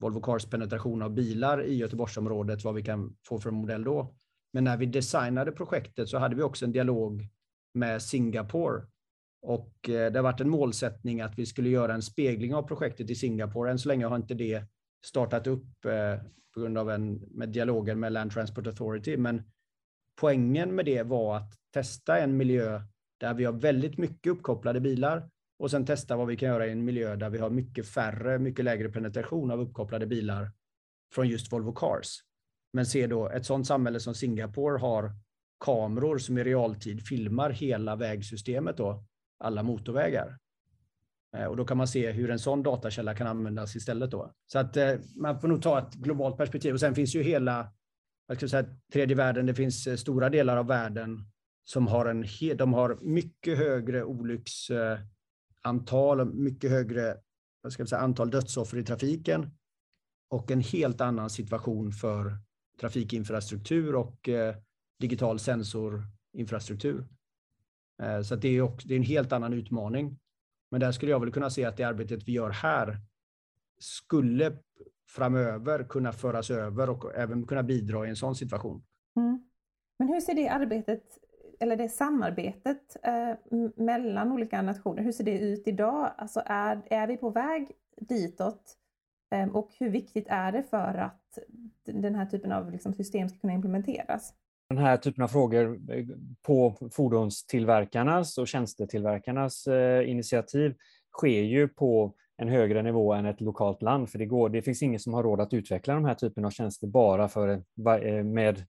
Volvo 0.00 0.20
Cars 0.20 0.44
penetration 0.44 1.02
av 1.02 1.10
bilar 1.10 1.64
i 1.64 1.74
Göteborgsområdet, 1.74 2.64
vad 2.64 2.74
vi 2.74 2.82
kan 2.82 3.16
få 3.26 3.38
för 3.38 3.50
modell 3.50 3.84
då. 3.84 4.14
Men 4.52 4.64
när 4.64 4.76
vi 4.76 4.86
designade 4.86 5.52
projektet 5.52 6.08
så 6.08 6.18
hade 6.18 6.36
vi 6.36 6.42
också 6.42 6.64
en 6.64 6.72
dialog 6.72 7.28
med 7.74 8.02
Singapore. 8.02 8.82
Och 9.42 9.88
eh, 9.88 10.12
det 10.12 10.18
har 10.18 10.22
varit 10.22 10.40
en 10.40 10.48
målsättning 10.48 11.20
att 11.20 11.38
vi 11.38 11.46
skulle 11.46 11.68
göra 11.68 11.94
en 11.94 12.02
spegling 12.02 12.54
av 12.54 12.62
projektet 12.62 13.10
i 13.10 13.14
Singapore. 13.14 13.70
Än 13.70 13.78
så 13.78 13.88
länge 13.88 14.06
har 14.06 14.16
inte 14.16 14.34
det 14.34 14.64
startat 15.06 15.46
upp 15.46 15.84
eh, 15.84 16.22
på 16.54 16.60
grund 16.60 16.78
av 16.78 16.90
en 16.90 17.14
med 17.14 17.48
dialogen 17.48 18.00
med 18.00 18.12
Land 18.12 18.32
Transport 18.32 18.66
Authority. 18.66 19.16
Men 19.16 19.42
poängen 20.20 20.74
med 20.74 20.84
det 20.84 21.02
var 21.02 21.36
att 21.36 21.52
testa 21.74 22.18
en 22.18 22.36
miljö 22.36 22.82
där 23.20 23.34
vi 23.34 23.44
har 23.44 23.52
väldigt 23.52 23.98
mycket 23.98 24.32
uppkopplade 24.32 24.80
bilar 24.80 25.30
och 25.58 25.70
sen 25.70 25.86
testa 25.86 26.16
vad 26.16 26.26
vi 26.26 26.36
kan 26.36 26.48
göra 26.48 26.66
i 26.66 26.70
en 26.70 26.84
miljö 26.84 27.16
där 27.16 27.30
vi 27.30 27.38
har 27.38 27.50
mycket 27.50 27.86
färre, 27.86 28.38
mycket 28.38 28.64
lägre 28.64 28.88
penetration 28.88 29.50
av 29.50 29.60
uppkopplade 29.60 30.06
bilar 30.06 30.52
från 31.14 31.28
just 31.28 31.52
Volvo 31.52 31.72
Cars. 31.72 32.18
Men 32.72 32.86
se 32.86 33.06
då 33.06 33.28
ett 33.28 33.46
sådant 33.46 33.66
samhälle 33.66 34.00
som 34.00 34.14
Singapore 34.14 34.78
har 34.78 35.12
kameror 35.60 36.18
som 36.18 36.38
i 36.38 36.44
realtid 36.44 37.06
filmar 37.06 37.50
hela 37.50 37.96
vägsystemet, 37.96 38.76
då, 38.76 39.04
alla 39.38 39.62
motorvägar. 39.62 40.38
Eh, 41.36 41.44
och 41.44 41.56
då 41.56 41.64
kan 41.64 41.76
man 41.76 41.88
se 41.88 42.10
hur 42.10 42.30
en 42.30 42.38
sån 42.38 42.62
datakälla 42.62 43.14
kan 43.14 43.26
användas 43.26 43.76
istället. 43.76 44.10
Då. 44.10 44.32
Så 44.46 44.58
att 44.58 44.76
eh, 44.76 44.94
man 45.16 45.40
får 45.40 45.48
nog 45.48 45.62
ta 45.62 45.78
ett 45.78 45.94
globalt 45.94 46.36
perspektiv. 46.36 46.74
Och 46.74 46.80
sen 46.80 46.94
finns 46.94 47.14
ju 47.14 47.22
hela 47.22 47.72
jag 48.26 48.36
ska 48.36 48.48
säga, 48.48 48.66
tredje 48.92 49.16
världen, 49.16 49.46
det 49.46 49.54
finns 49.54 49.86
eh, 49.86 49.96
stora 49.96 50.28
delar 50.28 50.56
av 50.56 50.66
världen 50.66 51.18
som 51.64 51.86
har, 51.86 52.06
en, 52.06 52.24
de 52.56 52.72
har 52.72 52.98
mycket 53.00 53.58
högre 53.58 54.04
olycksantal, 54.04 56.34
mycket 56.34 56.70
högre 56.70 57.16
jag 57.62 57.72
ska 57.72 57.86
säga, 57.86 58.00
antal 58.00 58.30
dödsoffer 58.30 58.78
i 58.78 58.84
trafiken 58.84 59.50
och 60.30 60.50
en 60.50 60.60
helt 60.60 61.00
annan 61.00 61.30
situation 61.30 61.92
för 61.92 62.38
trafikinfrastruktur 62.80 63.94
och 63.94 64.28
digital 65.00 65.38
sensorinfrastruktur. 65.38 67.06
Eh, 68.02 68.22
så 68.22 68.36
det 68.36 68.48
är, 68.48 68.60
också, 68.60 68.88
det 68.88 68.94
är 68.94 68.98
en 68.98 69.02
helt 69.02 69.32
annan 69.32 69.52
utmaning. 69.52 70.18
Men 70.70 70.80
där 70.80 70.92
skulle 70.92 71.10
jag 71.10 71.20
väl 71.20 71.32
kunna 71.32 71.50
se 71.50 71.64
att 71.64 71.76
det 71.76 71.84
arbetet 71.84 72.28
vi 72.28 72.32
gör 72.32 72.50
här 72.50 72.98
skulle 73.78 74.56
framöver 75.08 75.84
kunna 75.84 76.12
föras 76.12 76.50
över 76.50 76.90
och 76.90 77.14
även 77.14 77.46
kunna 77.46 77.62
bidra 77.62 78.06
i 78.06 78.08
en 78.08 78.16
sån 78.16 78.34
situation. 78.34 78.82
Mm. 79.16 79.42
Men 79.98 80.08
hur 80.08 80.20
ser 80.20 80.34
det 80.34 80.48
arbetet, 80.48 81.04
eller 81.60 81.76
det 81.76 81.88
samarbetet 81.88 82.96
eh, 83.02 83.34
mellan 83.76 84.32
olika 84.32 84.62
nationer, 84.62 85.02
hur 85.02 85.12
ser 85.12 85.24
det 85.24 85.38
ut 85.38 85.68
idag? 85.68 86.12
Alltså 86.18 86.42
är, 86.46 86.82
är 86.86 87.06
vi 87.06 87.16
på 87.16 87.30
väg 87.30 87.72
ditåt? 88.00 88.76
Eh, 89.30 89.48
och 89.48 89.70
hur 89.78 89.90
viktigt 89.90 90.26
är 90.28 90.52
det 90.52 90.62
för 90.62 90.94
att 90.94 91.38
den 91.84 92.14
här 92.14 92.26
typen 92.26 92.52
av 92.52 92.70
liksom, 92.70 92.94
system 92.94 93.28
ska 93.28 93.38
kunna 93.38 93.52
implementeras? 93.52 94.34
Den 94.70 94.78
här 94.78 94.96
typen 94.96 95.24
av 95.24 95.28
frågor 95.28 95.80
eh, 95.90 96.04
på 96.42 96.76
fordonstillverkarnas 96.92 98.38
och 98.38 98.48
tjänstetillverkarnas 98.48 99.66
eh, 99.66 100.10
initiativ 100.10 100.74
sker 101.18 101.42
ju 101.42 101.68
på 101.68 102.14
en 102.36 102.48
högre 102.48 102.82
nivå 102.82 103.12
än 103.12 103.26
ett 103.26 103.40
lokalt 103.40 103.82
land, 103.82 104.10
för 104.10 104.18
det, 104.18 104.26
går, 104.26 104.48
det 104.48 104.62
finns 104.62 104.82
ingen 104.82 105.00
som 105.00 105.14
har 105.14 105.22
råd 105.22 105.40
att 105.40 105.52
utveckla 105.52 105.94
de 105.94 106.04
här 106.04 106.14
typen 106.14 106.44
av 106.44 106.50
tjänster 106.50 106.86
bara 106.86 107.28
för, 107.28 107.48
eh, 107.48 108.24
med 108.24 108.64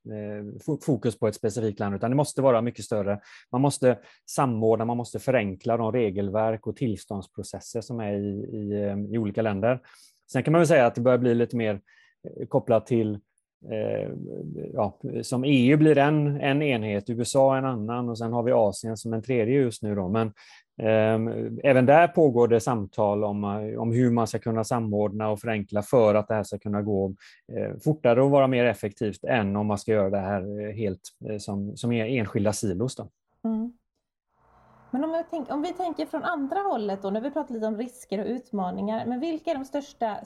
fokus 0.86 1.20
på 1.20 1.28
ett 1.28 1.36
specifikt 1.36 1.80
land, 1.80 1.96
utan 1.96 2.12
det 2.12 2.18
måste 2.18 2.42
vara 2.42 2.62
mycket 2.62 2.86
större. 2.86 3.20
Man 3.52 3.62
måste 3.62 4.00
samordna, 4.30 4.86
man 4.86 4.98
måste 4.98 5.20
förenkla 5.20 5.78
de 5.78 5.92
regelverk 5.92 6.68
och 6.68 6.76
tillståndsprocesser 6.76 7.82
som 7.82 8.00
är 8.00 8.14
i, 8.14 8.40
i, 8.58 9.08
i 9.14 9.18
olika 9.18 9.42
länder. 9.42 9.80
Sen 10.32 10.44
kan 10.44 10.52
man 10.52 10.60
väl 10.60 10.68
säga 10.68 10.86
att 10.86 10.96
det 10.96 11.02
börjar 11.02 11.18
bli 11.18 11.36
lite 11.36 11.56
mer 11.56 11.82
kopplat 12.50 12.88
till 12.88 13.14
Eh, 13.14 13.18
Eh, 13.70 14.10
ja, 14.74 15.00
som 15.22 15.44
EU 15.44 15.78
blir 15.78 15.98
en, 15.98 16.42
en 16.42 16.62
enhet, 16.62 17.10
USA 17.10 17.58
en 17.58 17.66
annan 17.66 18.10
och 18.10 18.18
sen 18.18 18.34
har 18.34 18.44
vi 18.44 18.52
Asien 18.52 18.98
som 18.98 19.14
en 19.14 19.22
tredje 19.22 19.54
just 19.54 19.84
nu. 19.84 19.96
Då. 19.96 20.10
Men 20.10 20.28
eh, 20.82 21.44
även 21.64 21.86
där 21.86 22.08
pågår 22.08 22.48
det 22.48 22.60
samtal 22.60 23.24
om, 23.24 23.44
om 23.78 23.92
hur 23.92 24.12
man 24.12 24.28
ska 24.28 24.40
kunna 24.40 24.64
samordna 24.64 25.30
och 25.30 25.40
förenkla 25.40 25.82
för 25.82 26.16
att 26.16 26.28
det 26.28 26.34
här 26.34 26.44
ska 26.44 26.58
kunna 26.58 26.82
gå 26.82 27.16
eh, 27.54 27.78
fortare 27.84 28.24
och 28.24 28.32
vara 28.32 28.48
mer 28.48 28.66
effektivt 28.66 29.24
än 29.24 29.56
om 29.56 29.68
man 29.68 29.78
ska 29.78 29.92
göra 29.92 30.10
det 30.10 30.20
här 30.20 30.62
eh, 30.62 30.76
helt 30.76 31.02
eh, 31.30 31.38
som, 31.38 31.78
som 31.78 31.92
enskilda 31.92 32.54
silos. 32.54 32.96
Då. 32.96 33.10
Mm. 33.44 33.74
Men 34.92 35.04
om, 35.04 35.24
tänk, 35.30 35.52
om, 35.52 35.62
vi 35.62 35.74
tänker 35.74 36.06
från 36.06 36.24
andra 36.24 36.60
hållet 36.60 37.02
då, 37.02 37.10
när 37.10 37.22
vi 37.22 37.32
pratar 37.32 37.54
lite 37.54 37.68
om 37.68 37.78
risker 37.78 38.20
och 38.20 38.26
utmaningar, 38.26 39.06
men 39.06 39.20
vilka 39.20 39.52
är 39.52 39.56
de 39.56 39.66
största, 39.66 40.18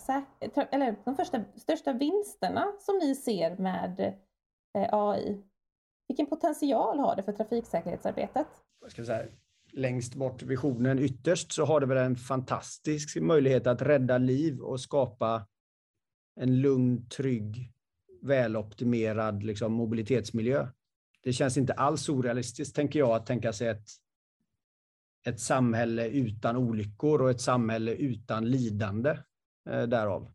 eller 0.71 0.95
de 1.05 1.15
första, 1.15 1.41
största 1.55 1.93
vinsterna 1.93 2.65
som 2.79 2.97
ni 2.97 3.15
ser 3.15 3.57
med 3.57 3.99
eh, 4.77 4.89
AI? 4.91 5.43
Vilken 6.07 6.25
potential 6.25 6.99
har 6.99 7.15
det 7.15 7.23
för 7.23 7.31
trafiksäkerhetsarbetet? 7.31 8.47
Jag 8.81 8.91
ska 8.91 9.05
säga, 9.05 9.25
längst 9.71 10.15
bort 10.15 10.41
visionen 10.41 10.99
ytterst 10.99 11.51
så 11.51 11.65
har 11.65 11.79
det 11.79 11.85
väl 11.85 11.97
en 11.97 12.15
fantastisk 12.15 13.17
möjlighet 13.21 13.67
att 13.67 13.81
rädda 13.81 14.17
liv 14.17 14.59
och 14.59 14.81
skapa 14.81 15.47
en 16.35 16.61
lugn, 16.61 17.09
trygg, 17.09 17.71
väloptimerad 18.21 19.43
liksom, 19.43 19.73
mobilitetsmiljö. 19.73 20.67
Det 21.23 21.33
känns 21.33 21.57
inte 21.57 21.73
alls 21.73 22.09
orealistiskt, 22.09 22.75
tänker 22.75 22.99
jag, 22.99 23.11
att 23.11 23.25
tänka 23.25 23.53
sig 23.53 23.67
ett 23.67 23.87
ett 25.25 25.39
samhälle 25.39 26.07
utan 26.07 26.55
olyckor 26.55 27.21
och 27.21 27.29
ett 27.29 27.41
samhälle 27.41 27.91
utan 27.91 28.49
lidande 28.49 29.17
eh, 29.69 29.83
därav. 29.83 30.31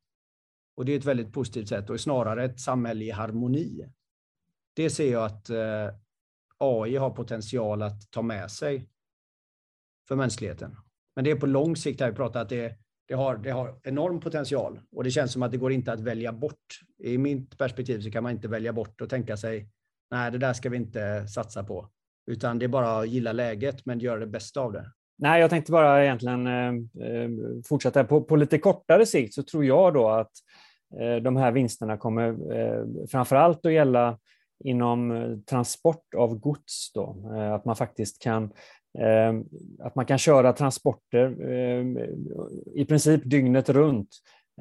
Och 0.77 0.85
det 0.85 0.93
är 0.93 0.99
ett 0.99 1.05
väldigt 1.05 1.33
positivt 1.33 1.69
sätt 1.69 1.91
och 1.91 2.01
snarare 2.01 2.45
ett 2.45 2.61
samhälle 2.61 3.05
i 3.05 3.11
harmoni. 3.11 3.87
Det 4.75 4.91
ser 4.91 5.13
jag 5.13 5.25
att 5.25 5.51
eh, 5.51 5.95
AI 6.59 6.97
har 6.97 7.11
potential 7.11 7.83
att 7.83 8.11
ta 8.11 8.23
med 8.23 8.51
sig 8.51 8.89
för 10.09 10.17
mänskligheten. 10.17 10.77
Men 11.15 11.25
det 11.25 11.31
är 11.31 11.37
på 11.37 11.47
lång 11.47 11.77
sikt, 11.77 12.01
här 12.01 12.11
vi 12.11 12.17
pratar 12.17 12.43
att 12.43 12.49
det, 12.49 12.79
det, 13.09 13.15
har, 13.15 13.37
det 13.37 13.51
har 13.51 13.81
enorm 13.83 14.21
potential 14.21 14.81
och 14.91 15.05
det 15.05 15.11
känns 15.11 15.33
som 15.33 15.43
att 15.43 15.51
det 15.51 15.57
går 15.57 15.73
inte 15.73 15.93
att 15.93 16.01
välja 16.01 16.33
bort. 16.33 16.81
I 16.99 17.19
mitt 17.19 17.59
perspektiv 17.59 18.01
så 18.01 18.11
kan 18.11 18.23
man 18.23 18.33
inte 18.33 18.49
välja 18.49 18.73
bort 18.73 19.01
och 19.01 19.11
tänka 19.11 19.37
sig, 19.37 19.71
nej 20.11 20.31
det 20.31 20.39
där 20.39 20.53
ska 20.53 20.69
vi 20.69 20.77
inte 20.77 21.29
satsa 21.29 21.65
på. 21.65 21.91
Utan 22.27 22.59
det 22.59 22.67
är 22.67 22.69
bara 22.69 22.99
att 22.99 23.09
gilla 23.09 23.33
läget 23.33 23.87
men 23.87 23.99
göra 23.99 24.21
det 24.21 24.27
bästa 24.27 24.61
av 24.61 24.73
det. 24.73 24.93
Nej, 25.19 25.41
jag 25.41 25.51
tänkte 25.51 25.73
bara 25.73 26.05
egentligen 26.05 26.47
eh, 26.47 26.69
eh 27.09 27.31
fortsätta. 27.69 28.05
På, 28.05 28.21
på 28.21 28.37
lite 28.37 28.59
kortare 28.59 29.07
sikt 29.07 29.35
så 29.35 29.43
tror 29.43 29.65
jag 29.65 29.95
då 29.95 30.09
att 30.09 30.31
eh, 31.01 31.17
de 31.17 31.37
här 31.37 31.53
vinsterna 31.53 31.97
kommer 31.97 32.53
eh, 32.57 32.85
framför 33.11 33.37
allt 33.37 33.67
att 33.67 33.73
gälla 33.73 34.19
inom 34.65 35.11
eh, 35.11 35.39
transport 35.39 36.15
av 36.17 36.39
gods. 36.39 36.93
Då. 36.95 37.33
Eh, 37.35 37.53
att 37.53 37.65
man 37.65 37.77
faktiskt 37.77 38.23
kan 38.23 38.45
eh, 38.99 39.35
att 39.79 39.95
man 39.95 40.07
kan 40.07 40.19
köra 40.19 40.53
transporter 40.53 41.37
i 42.75 42.85
princip 42.85 43.21
dygnet 43.25 43.69
runt 43.69 44.09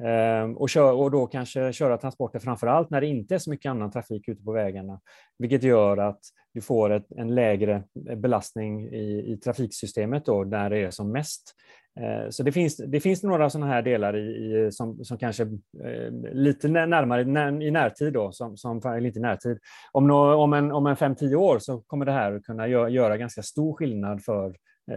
Ehm, 0.02 0.56
och, 0.56 0.70
kör, 0.70 0.92
och 0.92 1.10
då 1.10 1.26
kanske 1.26 1.72
köra 1.72 1.98
transporter 1.98 2.38
framför 2.38 2.66
allt 2.66 2.90
när 2.90 3.00
det 3.00 3.06
inte 3.06 3.34
är 3.34 3.38
så 3.38 3.50
mycket 3.50 3.70
annan 3.70 3.90
trafik 3.90 4.28
ute 4.28 4.44
på 4.44 4.52
vägarna, 4.52 5.00
vilket 5.38 5.62
gör 5.62 5.96
att 5.96 6.20
du 6.54 6.60
får 6.60 6.90
ett, 6.90 7.12
en 7.16 7.34
lägre 7.34 7.82
belastning 8.16 8.88
i, 8.88 9.32
i 9.32 9.36
trafiksystemet 9.36 10.26
då, 10.26 10.44
där 10.44 10.70
det 10.70 10.78
är 10.78 10.90
som 10.90 11.12
mest. 11.12 11.54
Ehm, 12.00 12.32
så 12.32 12.42
det 12.42 12.52
finns, 12.52 12.76
det 12.76 13.00
finns 13.00 13.22
några 13.22 13.50
sådana 13.50 13.72
här 13.72 13.82
delar 13.82 14.16
i, 14.16 14.66
i 14.66 14.72
som, 14.72 15.04
som 15.04 15.18
kanske 15.18 15.42
eh, 15.84 16.32
lite 16.32 16.68
närmare 16.68 17.24
när, 17.24 17.62
i 17.62 17.70
närtid, 17.70 18.12
då, 18.12 18.32
som, 18.32 18.56
som, 18.56 18.78
eller 18.78 19.06
inte 19.06 19.18
i 19.18 19.22
närtid, 19.22 19.58
om, 19.92 20.06
no, 20.06 20.34
om 20.34 20.52
en, 20.52 20.72
om 20.72 20.86
en 20.86 20.96
5-10 20.96 21.34
år 21.34 21.58
så 21.58 21.80
kommer 21.80 22.04
det 22.04 22.12
här 22.12 22.40
kunna 22.40 22.68
gö, 22.68 22.88
göra 22.88 23.16
ganska 23.16 23.42
stor 23.42 23.76
skillnad 23.76 24.24
för 24.24 24.46
Eh, 24.48 24.54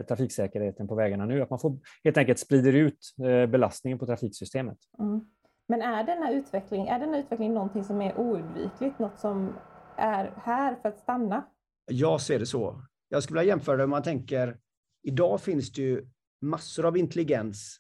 trafiksäkerheten 0.08 0.88
på 0.88 0.96
vägarna 0.96 1.26
nu. 1.26 1.42
Att 1.42 1.50
man 1.50 1.60
får, 1.60 1.78
helt 2.04 2.18
enkelt 2.18 2.40
sprider 2.40 2.74
ut 2.74 3.16
eh, 3.20 3.50
belastningen 3.50 4.00
på 4.00 4.06
trafiksystemet. 4.06 4.78
Mm. 5.00 5.26
Men 5.68 5.82
är 5.82 6.04
denna 6.04 6.32
utveckling, 6.32 6.88
är 6.88 7.00
denna 7.00 7.18
utveckling 7.18 7.54
någonting 7.54 7.84
som 7.84 8.02
är 8.02 8.20
oundvikligt, 8.20 9.00
något 9.00 9.20
som 9.20 9.54
är 9.98 10.34
här 10.38 10.76
för 10.76 10.90
att 10.90 11.00
stanna? 11.00 11.46
Jag 11.86 12.22
ser 12.22 12.40
det 12.40 12.46
så. 12.46 12.86
Jag 13.10 13.24
skulle 13.24 13.40
vilja 13.40 13.54
jämföra 13.54 13.78
det 13.78 13.84
om 13.84 13.90
man 13.90 14.04
tänker, 14.04 14.58
idag 15.04 15.42
finns 15.42 15.72
det 15.72 15.82
ju 15.82 16.08
massor 16.42 16.86
av 16.86 16.98
intelligens 16.98 17.80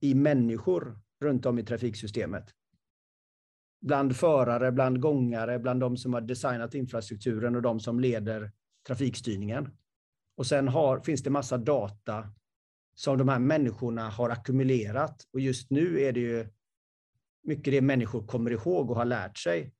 i 0.00 0.14
människor 0.14 0.98
runt 1.20 1.46
om 1.46 1.58
i 1.58 1.62
trafiksystemet. 1.62 2.44
Bland 3.80 4.16
förare, 4.16 4.72
bland 4.72 5.00
gångare, 5.00 5.58
bland 5.58 5.80
de 5.80 5.96
som 5.96 6.14
har 6.14 6.20
designat 6.20 6.74
infrastrukturen 6.74 7.56
och 7.56 7.62
de 7.62 7.80
som 7.80 8.00
leder 8.00 8.52
trafikstyrningen. 8.86 9.76
Och 10.40 10.46
sen 10.46 10.68
har, 10.68 11.00
finns 11.00 11.22
det 11.22 11.30
massa 11.30 11.58
data 11.58 12.28
som 12.94 13.18
de 13.18 13.28
här 13.28 13.38
människorna 13.38 14.08
har 14.08 14.30
ackumulerat. 14.30 15.26
Och 15.32 15.40
just 15.40 15.70
nu 15.70 16.00
är 16.00 16.12
det 16.12 16.20
ju 16.20 16.48
mycket 17.42 17.72
det 17.72 17.80
människor 17.80 18.26
kommer 18.26 18.50
ihåg 18.50 18.90
och 18.90 18.96
har 18.96 19.04
lärt 19.04 19.38
sig. 19.38 19.72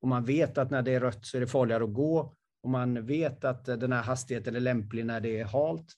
Och 0.00 0.08
man 0.08 0.24
vet 0.24 0.58
att 0.58 0.70
när 0.70 0.82
det 0.82 0.94
är 0.94 1.00
rött 1.00 1.26
så 1.26 1.36
är 1.36 1.40
det 1.40 1.46
farligare 1.46 1.84
att 1.84 1.92
gå. 1.92 2.34
Och 2.62 2.70
man 2.70 3.06
vet 3.06 3.44
att 3.44 3.64
den 3.64 3.92
här 3.92 4.02
hastigheten 4.02 4.56
är 4.56 4.60
lämplig 4.60 5.06
när 5.06 5.20
det 5.20 5.38
är 5.38 5.44
halt. 5.44 5.92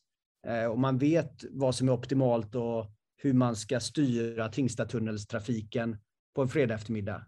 Eh, 0.46 0.64
och 0.64 0.79
man 0.79 0.99
vet 0.99 1.44
vad 1.51 1.75
som 1.75 1.88
är 1.88 1.92
optimalt 1.92 2.55
och 2.55 2.87
hur 3.16 3.33
man 3.33 3.57
ska 3.57 3.81
styra 3.81 4.49
Tingstadtunnelstrafiken 4.49 5.99
på 6.35 6.42
en 6.42 6.49
fredag 6.49 6.75
eftermiddag. 6.75 7.27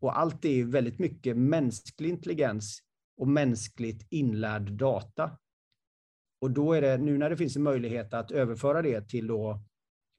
Och 0.00 0.18
allt 0.18 0.42
det 0.42 0.60
är 0.60 0.64
väldigt 0.64 0.98
mycket 0.98 1.36
mänsklig 1.36 2.10
intelligens 2.10 2.80
och 3.16 3.28
mänskligt 3.28 4.06
inlärd 4.10 4.72
data. 4.72 5.38
Och 6.40 6.50
då 6.50 6.72
är 6.72 6.80
det, 6.80 6.98
nu 6.98 7.18
när 7.18 7.30
det 7.30 7.36
finns 7.36 7.56
en 7.56 7.62
möjlighet 7.62 8.14
att 8.14 8.30
överföra 8.30 8.82
det 8.82 9.08
till 9.08 9.26
då 9.26 9.60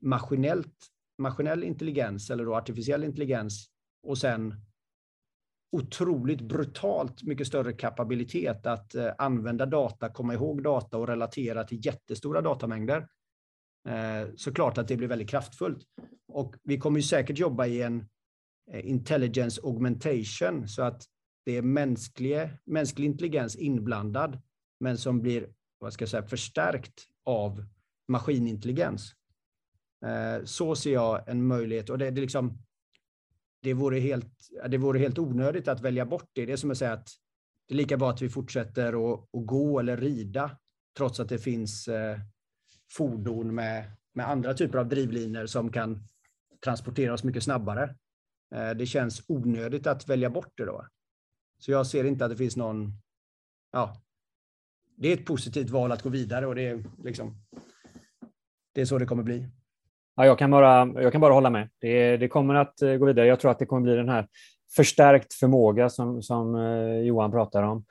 maskinellt, 0.02 0.76
maskinell 1.18 1.64
intelligens 1.64 2.30
eller 2.30 2.46
då 2.46 2.56
artificiell 2.56 3.04
intelligens 3.04 3.70
och 4.04 4.18
sen 4.18 4.56
otroligt 5.72 6.42
brutalt 6.42 7.24
mycket 7.24 7.48
större 7.48 7.74
kapabilitet 7.74 8.66
att 8.66 8.96
eh, 8.96 9.12
använda 9.18 9.66
data, 9.66 10.10
komma 10.10 10.34
ihåg 10.34 10.64
data 10.64 10.98
och 10.98 11.08
relatera 11.08 11.64
till 11.64 11.86
jättestora 11.86 12.42
datamängder. 12.42 13.08
Eh, 13.88 14.30
så 14.36 14.54
klart 14.54 14.78
att 14.78 14.88
det 14.88 14.98
blir 14.98 15.08
väldigt 15.08 15.30
kraftfullt. 15.30 15.86
Och 16.28 16.56
vi 16.64 16.78
kommer 16.78 17.00
ju 17.00 17.04
säkert 17.04 17.38
jobba 17.38 17.66
i 17.66 17.82
en 17.82 18.10
eh, 18.72 18.90
intelligence 18.90 19.62
augmentation 19.64 20.68
så 20.68 20.82
att 20.82 21.04
det 21.46 21.58
är 21.58 21.62
mänsklig, 21.62 22.50
mänsklig 22.66 23.06
intelligens 23.06 23.56
inblandad 23.56 24.42
men 24.80 24.98
som 24.98 25.22
blir 25.22 25.50
vad 25.80 25.94
ska 25.94 26.04
jag 26.04 26.10
säga, 26.10 26.24
förstärkt 26.24 27.08
av 27.24 27.65
maskinintelligens. 28.08 29.13
Eh, 30.06 30.46
så 30.46 30.76
ser 30.76 30.94
jag 30.94 31.30
en 31.30 31.48
möjlighet 31.48 31.89
och 31.89 31.98
det, 31.98 32.12
det, 32.12 32.22
liksom, 32.22 32.58
det, 33.62 33.74
vore 33.74 34.00
helt, 34.00 34.50
det 34.68 34.78
vore 34.78 35.00
helt 35.00 35.20
onödigt 35.20 35.68
att 35.68 35.82
välja 35.82 36.06
bort 36.06 36.30
det. 36.34 36.46
Det 36.46 36.54
är 36.54 36.58
som 36.58 36.72
att 36.72 36.78
säga 36.78 36.94
att 36.94 37.10
det 37.68 37.74
är 37.74 37.78
lika 37.78 37.98
bra 37.98 38.10
att 38.10 38.22
vi 38.22 38.30
fortsätter 38.30 39.13
att, 39.13 39.20
att 39.20 39.46
gå 39.46 39.80
eller 39.80 39.98
rida 39.98 40.58
trots 40.98 41.20
att 41.20 41.30
det 41.30 41.39
finns 41.39 41.88
eh, 41.88 42.20
fordon 42.92 43.56
med, 43.56 43.92
med 44.13 44.30
andra 44.30 44.54
typer 44.54 44.78
av 44.78 44.89
drivlinor 44.89 45.46
som 45.46 45.72
kan 45.72 46.04
transportera 46.63 47.13
oss 47.13 47.24
mycket 47.24 47.44
snabbare. 47.44 47.96
Eh, 48.56 48.70
det 48.70 48.86
känns 48.86 49.24
onödigt 49.28 49.88
att 49.88 50.10
välja 50.10 50.30
bort 50.30 50.54
det 50.56 50.65
då. 50.65 50.88
Så 51.60 51.72
jag 51.72 51.88
ser 51.88 52.04
inte 52.04 52.26
att 52.26 52.32
det 52.32 52.38
finns 52.38 52.58
någon, 52.58 52.94
ja, 53.72 54.02
det 55.00 55.08
är 55.08 55.14
ett 55.14 55.26
positivt 55.26 55.70
val 55.70 55.92
att 55.92 56.02
gå 56.02 56.10
vidare 56.10 56.48
och 56.48 56.56
det 56.56 56.68
är, 56.68 56.84
liksom, 57.04 57.36
det 58.76 58.82
är 58.82 58.86
så 58.86 58.98
det 58.98 59.06
kommer 59.06 59.24
bli. 59.24 59.46
Ja, 60.16 60.26
jag, 60.26 60.40
kan 60.40 60.52
bara, 60.52 61.02
jag 61.02 61.12
kan 61.12 61.22
bara 61.22 61.34
hålla 61.34 61.50
med. 61.50 61.70
Det, 61.80 62.18
det 62.18 62.28
kommer 62.28 62.56
att 62.56 62.82
eh, 62.82 62.94
gå 62.96 63.06
vidare. 63.06 63.28
Jag 63.28 63.40
tror 63.40 63.52
att 63.52 63.60
det 63.60 63.66
kommer 63.66 63.82
bli 63.82 63.96
den 63.96 64.10
här 64.10 64.28
förstärkt 64.76 65.34
förmåga 65.34 65.90
som, 65.90 66.22
som 66.22 66.56
eh, 66.56 67.00
Johan 67.00 67.32
pratar 67.32 67.64
om. 67.64 67.86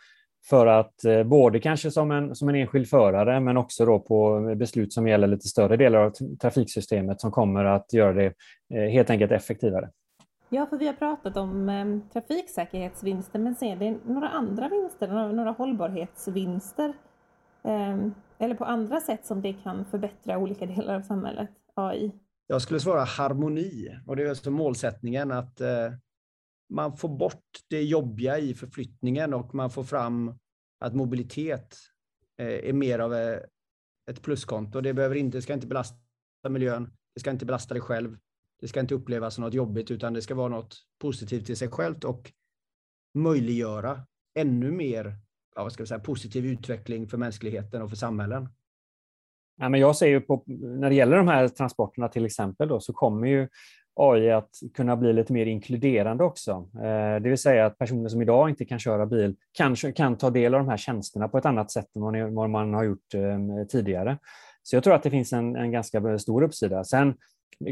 För 0.49 0.67
att 0.67 1.05
eh, 1.05 1.23
både 1.23 1.61
kanske 1.61 1.91
som 1.91 2.11
en, 2.11 2.35
som 2.35 2.49
en 2.49 2.55
enskild 2.55 2.89
förare 2.89 3.41
men 3.41 3.57
också 3.57 3.87
då 3.87 3.99
på 3.99 4.41
beslut 4.57 4.93
som 4.93 5.09
gäller 5.09 5.27
lite 5.27 5.49
större 5.49 5.77
delar 5.77 5.99
av 5.99 6.13
trafiksystemet 6.41 7.21
som 7.21 7.31
kommer 7.31 7.65
att 7.65 7.93
göra 7.93 8.13
det 8.13 8.35
helt 8.91 9.11
enkelt 9.11 9.33
effektivare. 9.33 9.91
Ja, 10.51 10.67
för 10.67 10.79
vi 10.79 10.87
har 10.87 10.95
pratat 10.95 11.37
om 11.37 11.69
eh, 11.69 12.13
trafiksäkerhetsvinster, 12.13 13.39
men 13.39 13.55
ser 13.55 13.77
det 13.77 13.91
några 14.05 14.29
andra 14.29 14.69
vinster, 14.69 15.09
några, 15.09 15.33
några 15.33 15.51
hållbarhetsvinster? 15.51 16.95
Eh, 17.63 17.99
eller 18.39 18.55
på 18.55 18.65
andra 18.65 19.01
sätt 19.01 19.27
som 19.27 19.43
det 19.43 19.53
kan 19.53 19.85
förbättra 19.85 20.39
olika 20.39 20.67
delar 20.77 20.95
av 20.95 21.03
samhället, 21.03 21.51
AI? 21.75 22.13
Jag 22.47 22.63
skulle 22.63 22.81
svara 22.81 23.05
harmoni 23.05 23.99
och 24.07 24.17
det 24.17 24.23
är 24.23 24.29
alltså 24.29 24.51
målsättningen 24.51 25.33
att 25.33 25.61
eh, 25.61 25.93
man 26.69 26.97
får 26.97 27.09
bort 27.09 27.45
det 27.69 27.83
jobbiga 27.83 28.39
i 28.39 28.55
förflyttningen 28.55 29.35
och 29.35 29.55
man 29.55 29.71
får 29.71 29.85
fram 29.85 30.35
att 30.81 30.95
mobilitet 30.95 31.77
eh, 32.39 32.69
är 32.69 32.73
mer 32.73 32.99
av 32.99 33.15
eh, 33.15 33.39
ett 34.11 34.23
pluskonto. 34.23 34.81
Det 34.81 34.95
behöver 34.95 35.17
inte, 35.17 35.43
ska 35.43 35.53
inte 35.53 35.67
belasta 35.67 35.99
miljön, 36.49 36.93
det 37.15 37.21
ska 37.21 37.31
inte 37.31 37.47
belasta 37.47 37.75
dig 37.75 37.81
själv. 37.81 38.19
Det 38.61 38.69
ska 38.69 38.81
inte 38.81 38.95
upplevas 38.95 39.35
som 39.35 39.45
något 39.45 39.55
jobbigt 39.55 39.91
utan 39.91 40.13
det 40.13 40.23
ska 40.23 40.35
vara 40.35 40.49
något 40.49 40.77
positivt 40.99 41.51
i 41.51 41.57
sig 41.57 41.69
självt 41.69 42.05
och 42.05 42.33
möjliggöra 43.15 44.01
ännu 44.35 44.71
mer 44.71 45.19
ja, 45.59 45.63
vad 45.63 45.73
ska 45.73 45.83
vi 45.83 45.87
säga, 45.87 46.01
positiv 46.01 46.47
utveckling 46.47 47.09
för 47.09 47.19
mänskligheten 47.19 47.83
och 47.83 47.91
för 47.91 47.97
samhällen. 47.97 48.49
Ja, 49.57 49.69
men 49.69 49.81
jag 49.81 49.97
ser 49.97 50.07
ju 50.07 50.21
på, 50.21 50.43
när 50.47 50.89
det 50.89 50.95
gäller 50.95 51.17
de 51.17 51.29
här 51.29 51.49
transporterna 51.49 52.09
till 52.09 52.27
exempel 52.27 52.69
då, 52.69 52.81
så 52.81 52.93
kommer 52.93 53.29
ju 53.29 53.49
AI 53.95 54.31
att 54.31 54.51
kunna 54.75 54.97
bli 54.97 55.13
lite 55.13 55.33
mer 55.33 55.47
inkluderande 55.47 56.25
också. 56.25 56.69
Eh, 56.75 57.23
det 57.23 57.29
vill 57.29 57.39
säga 57.39 57.67
att 57.67 57.79
personer 57.79 58.09
som 58.09 58.23
idag 58.23 58.49
inte 58.49 58.65
kan 58.65 58.79
köra 58.79 59.07
bil 59.07 59.37
kanske 59.53 59.93
kan 59.93 60.17
ta 60.17 60.31
del 60.31 60.55
av 60.55 60.61
de 60.61 60.69
här 60.69 60.77
tjänsterna 60.77 61.29
på 61.29 61.39
ett 61.39 61.47
annat 61.47 61.71
sätt 61.71 61.97
än 61.97 62.35
vad 62.35 62.51
man 62.51 62.75
har 62.75 62.85
gjort 62.85 63.15
eh, 63.15 63.67
tidigare. 63.69 64.19
Så 64.63 64.77
jag 64.77 64.85
tror 64.85 64.95
att 64.95 65.03
det 65.03 65.11
finns 65.11 65.33
en, 65.33 65.57
en 65.57 65.73
ganska 65.73 66.19
stor 66.19 66.43
uppsida. 66.43 66.85
Sen 66.85 67.15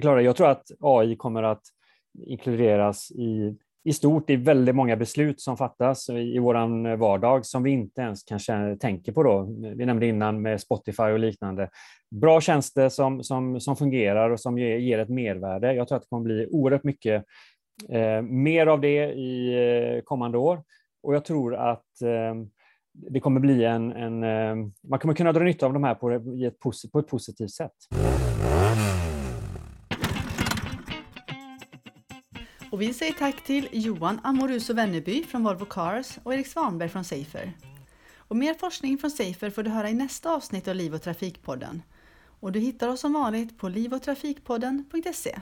Klara, 0.00 0.22
jag 0.22 0.36
tror 0.36 0.48
att 0.48 0.70
AI 0.80 1.16
kommer 1.16 1.42
att 1.42 1.62
inkluderas 2.26 3.10
i, 3.10 3.56
i 3.84 3.92
stort 3.92 4.30
i 4.30 4.36
väldigt 4.36 4.74
många 4.74 4.96
beslut 4.96 5.40
som 5.40 5.56
fattas 5.56 6.08
i, 6.08 6.12
i 6.12 6.38
vår 6.38 6.96
vardag 6.96 7.46
som 7.46 7.62
vi 7.62 7.70
inte 7.70 8.00
ens 8.00 8.22
kanske 8.22 8.76
tänker 8.80 9.12
på. 9.12 9.22
Då. 9.22 9.48
Vi 9.76 9.86
nämnde 9.86 10.06
innan 10.06 10.42
med 10.42 10.60
Spotify 10.60 11.02
och 11.02 11.18
liknande. 11.18 11.70
Bra 12.10 12.40
tjänster 12.40 12.88
som, 12.88 13.22
som, 13.22 13.60
som 13.60 13.76
fungerar 13.76 14.30
och 14.30 14.40
som 14.40 14.58
ger, 14.58 14.76
ger 14.76 14.98
ett 14.98 15.08
mervärde. 15.08 15.74
Jag 15.74 15.88
tror 15.88 15.96
att 15.96 16.02
det 16.02 16.08
kommer 16.08 16.24
bli 16.24 16.46
oerhört 16.46 16.84
mycket 16.84 17.24
eh, 17.88 18.22
mer 18.22 18.66
av 18.66 18.80
det 18.80 19.12
i 19.12 19.54
eh, 19.96 20.02
kommande 20.04 20.38
år. 20.38 20.62
Och 21.02 21.14
jag 21.14 21.24
tror 21.24 21.54
att 21.54 22.02
eh, 22.02 22.34
det 22.92 23.20
kommer 23.20 23.40
bli 23.40 23.64
en, 23.64 23.92
en 23.92 24.22
eh, 24.22 24.68
man 24.88 24.98
kommer 24.98 25.14
kunna 25.14 25.32
dra 25.32 25.44
nytta 25.44 25.66
av 25.66 25.72
de 25.72 25.84
här 25.84 25.94
på, 25.94 26.10
ett, 26.10 26.92
på 26.92 26.98
ett 26.98 27.08
positivt 27.08 27.50
sätt. 27.50 27.72
Och 32.76 32.82
vi 32.82 32.94
säger 32.94 33.12
tack 33.12 33.44
till 33.44 33.68
Johan 33.72 34.20
Amoruso 34.24 34.74
Venneby 34.74 35.24
från 35.24 35.44
Volvo 35.44 35.64
Cars 35.64 36.18
och 36.22 36.34
Erik 36.34 36.46
Svanberg 36.46 36.88
från 36.88 37.04
Safer. 37.04 37.52
Och 38.16 38.36
mer 38.36 38.54
forskning 38.54 38.98
från 38.98 39.10
Safer 39.10 39.50
får 39.50 39.62
du 39.62 39.70
höra 39.70 39.90
i 39.90 39.94
nästa 39.94 40.34
avsnitt 40.34 40.68
av 40.68 40.74
Liv 40.74 40.94
och 40.94 41.02
Trafikpodden. 41.02 41.82
Och 42.40 42.52
du 42.52 42.60
hittar 42.60 42.88
oss 42.88 43.00
som 43.00 43.12
vanligt 43.12 43.58
på 43.58 43.68
livotrafikpodden.se. 43.68 45.40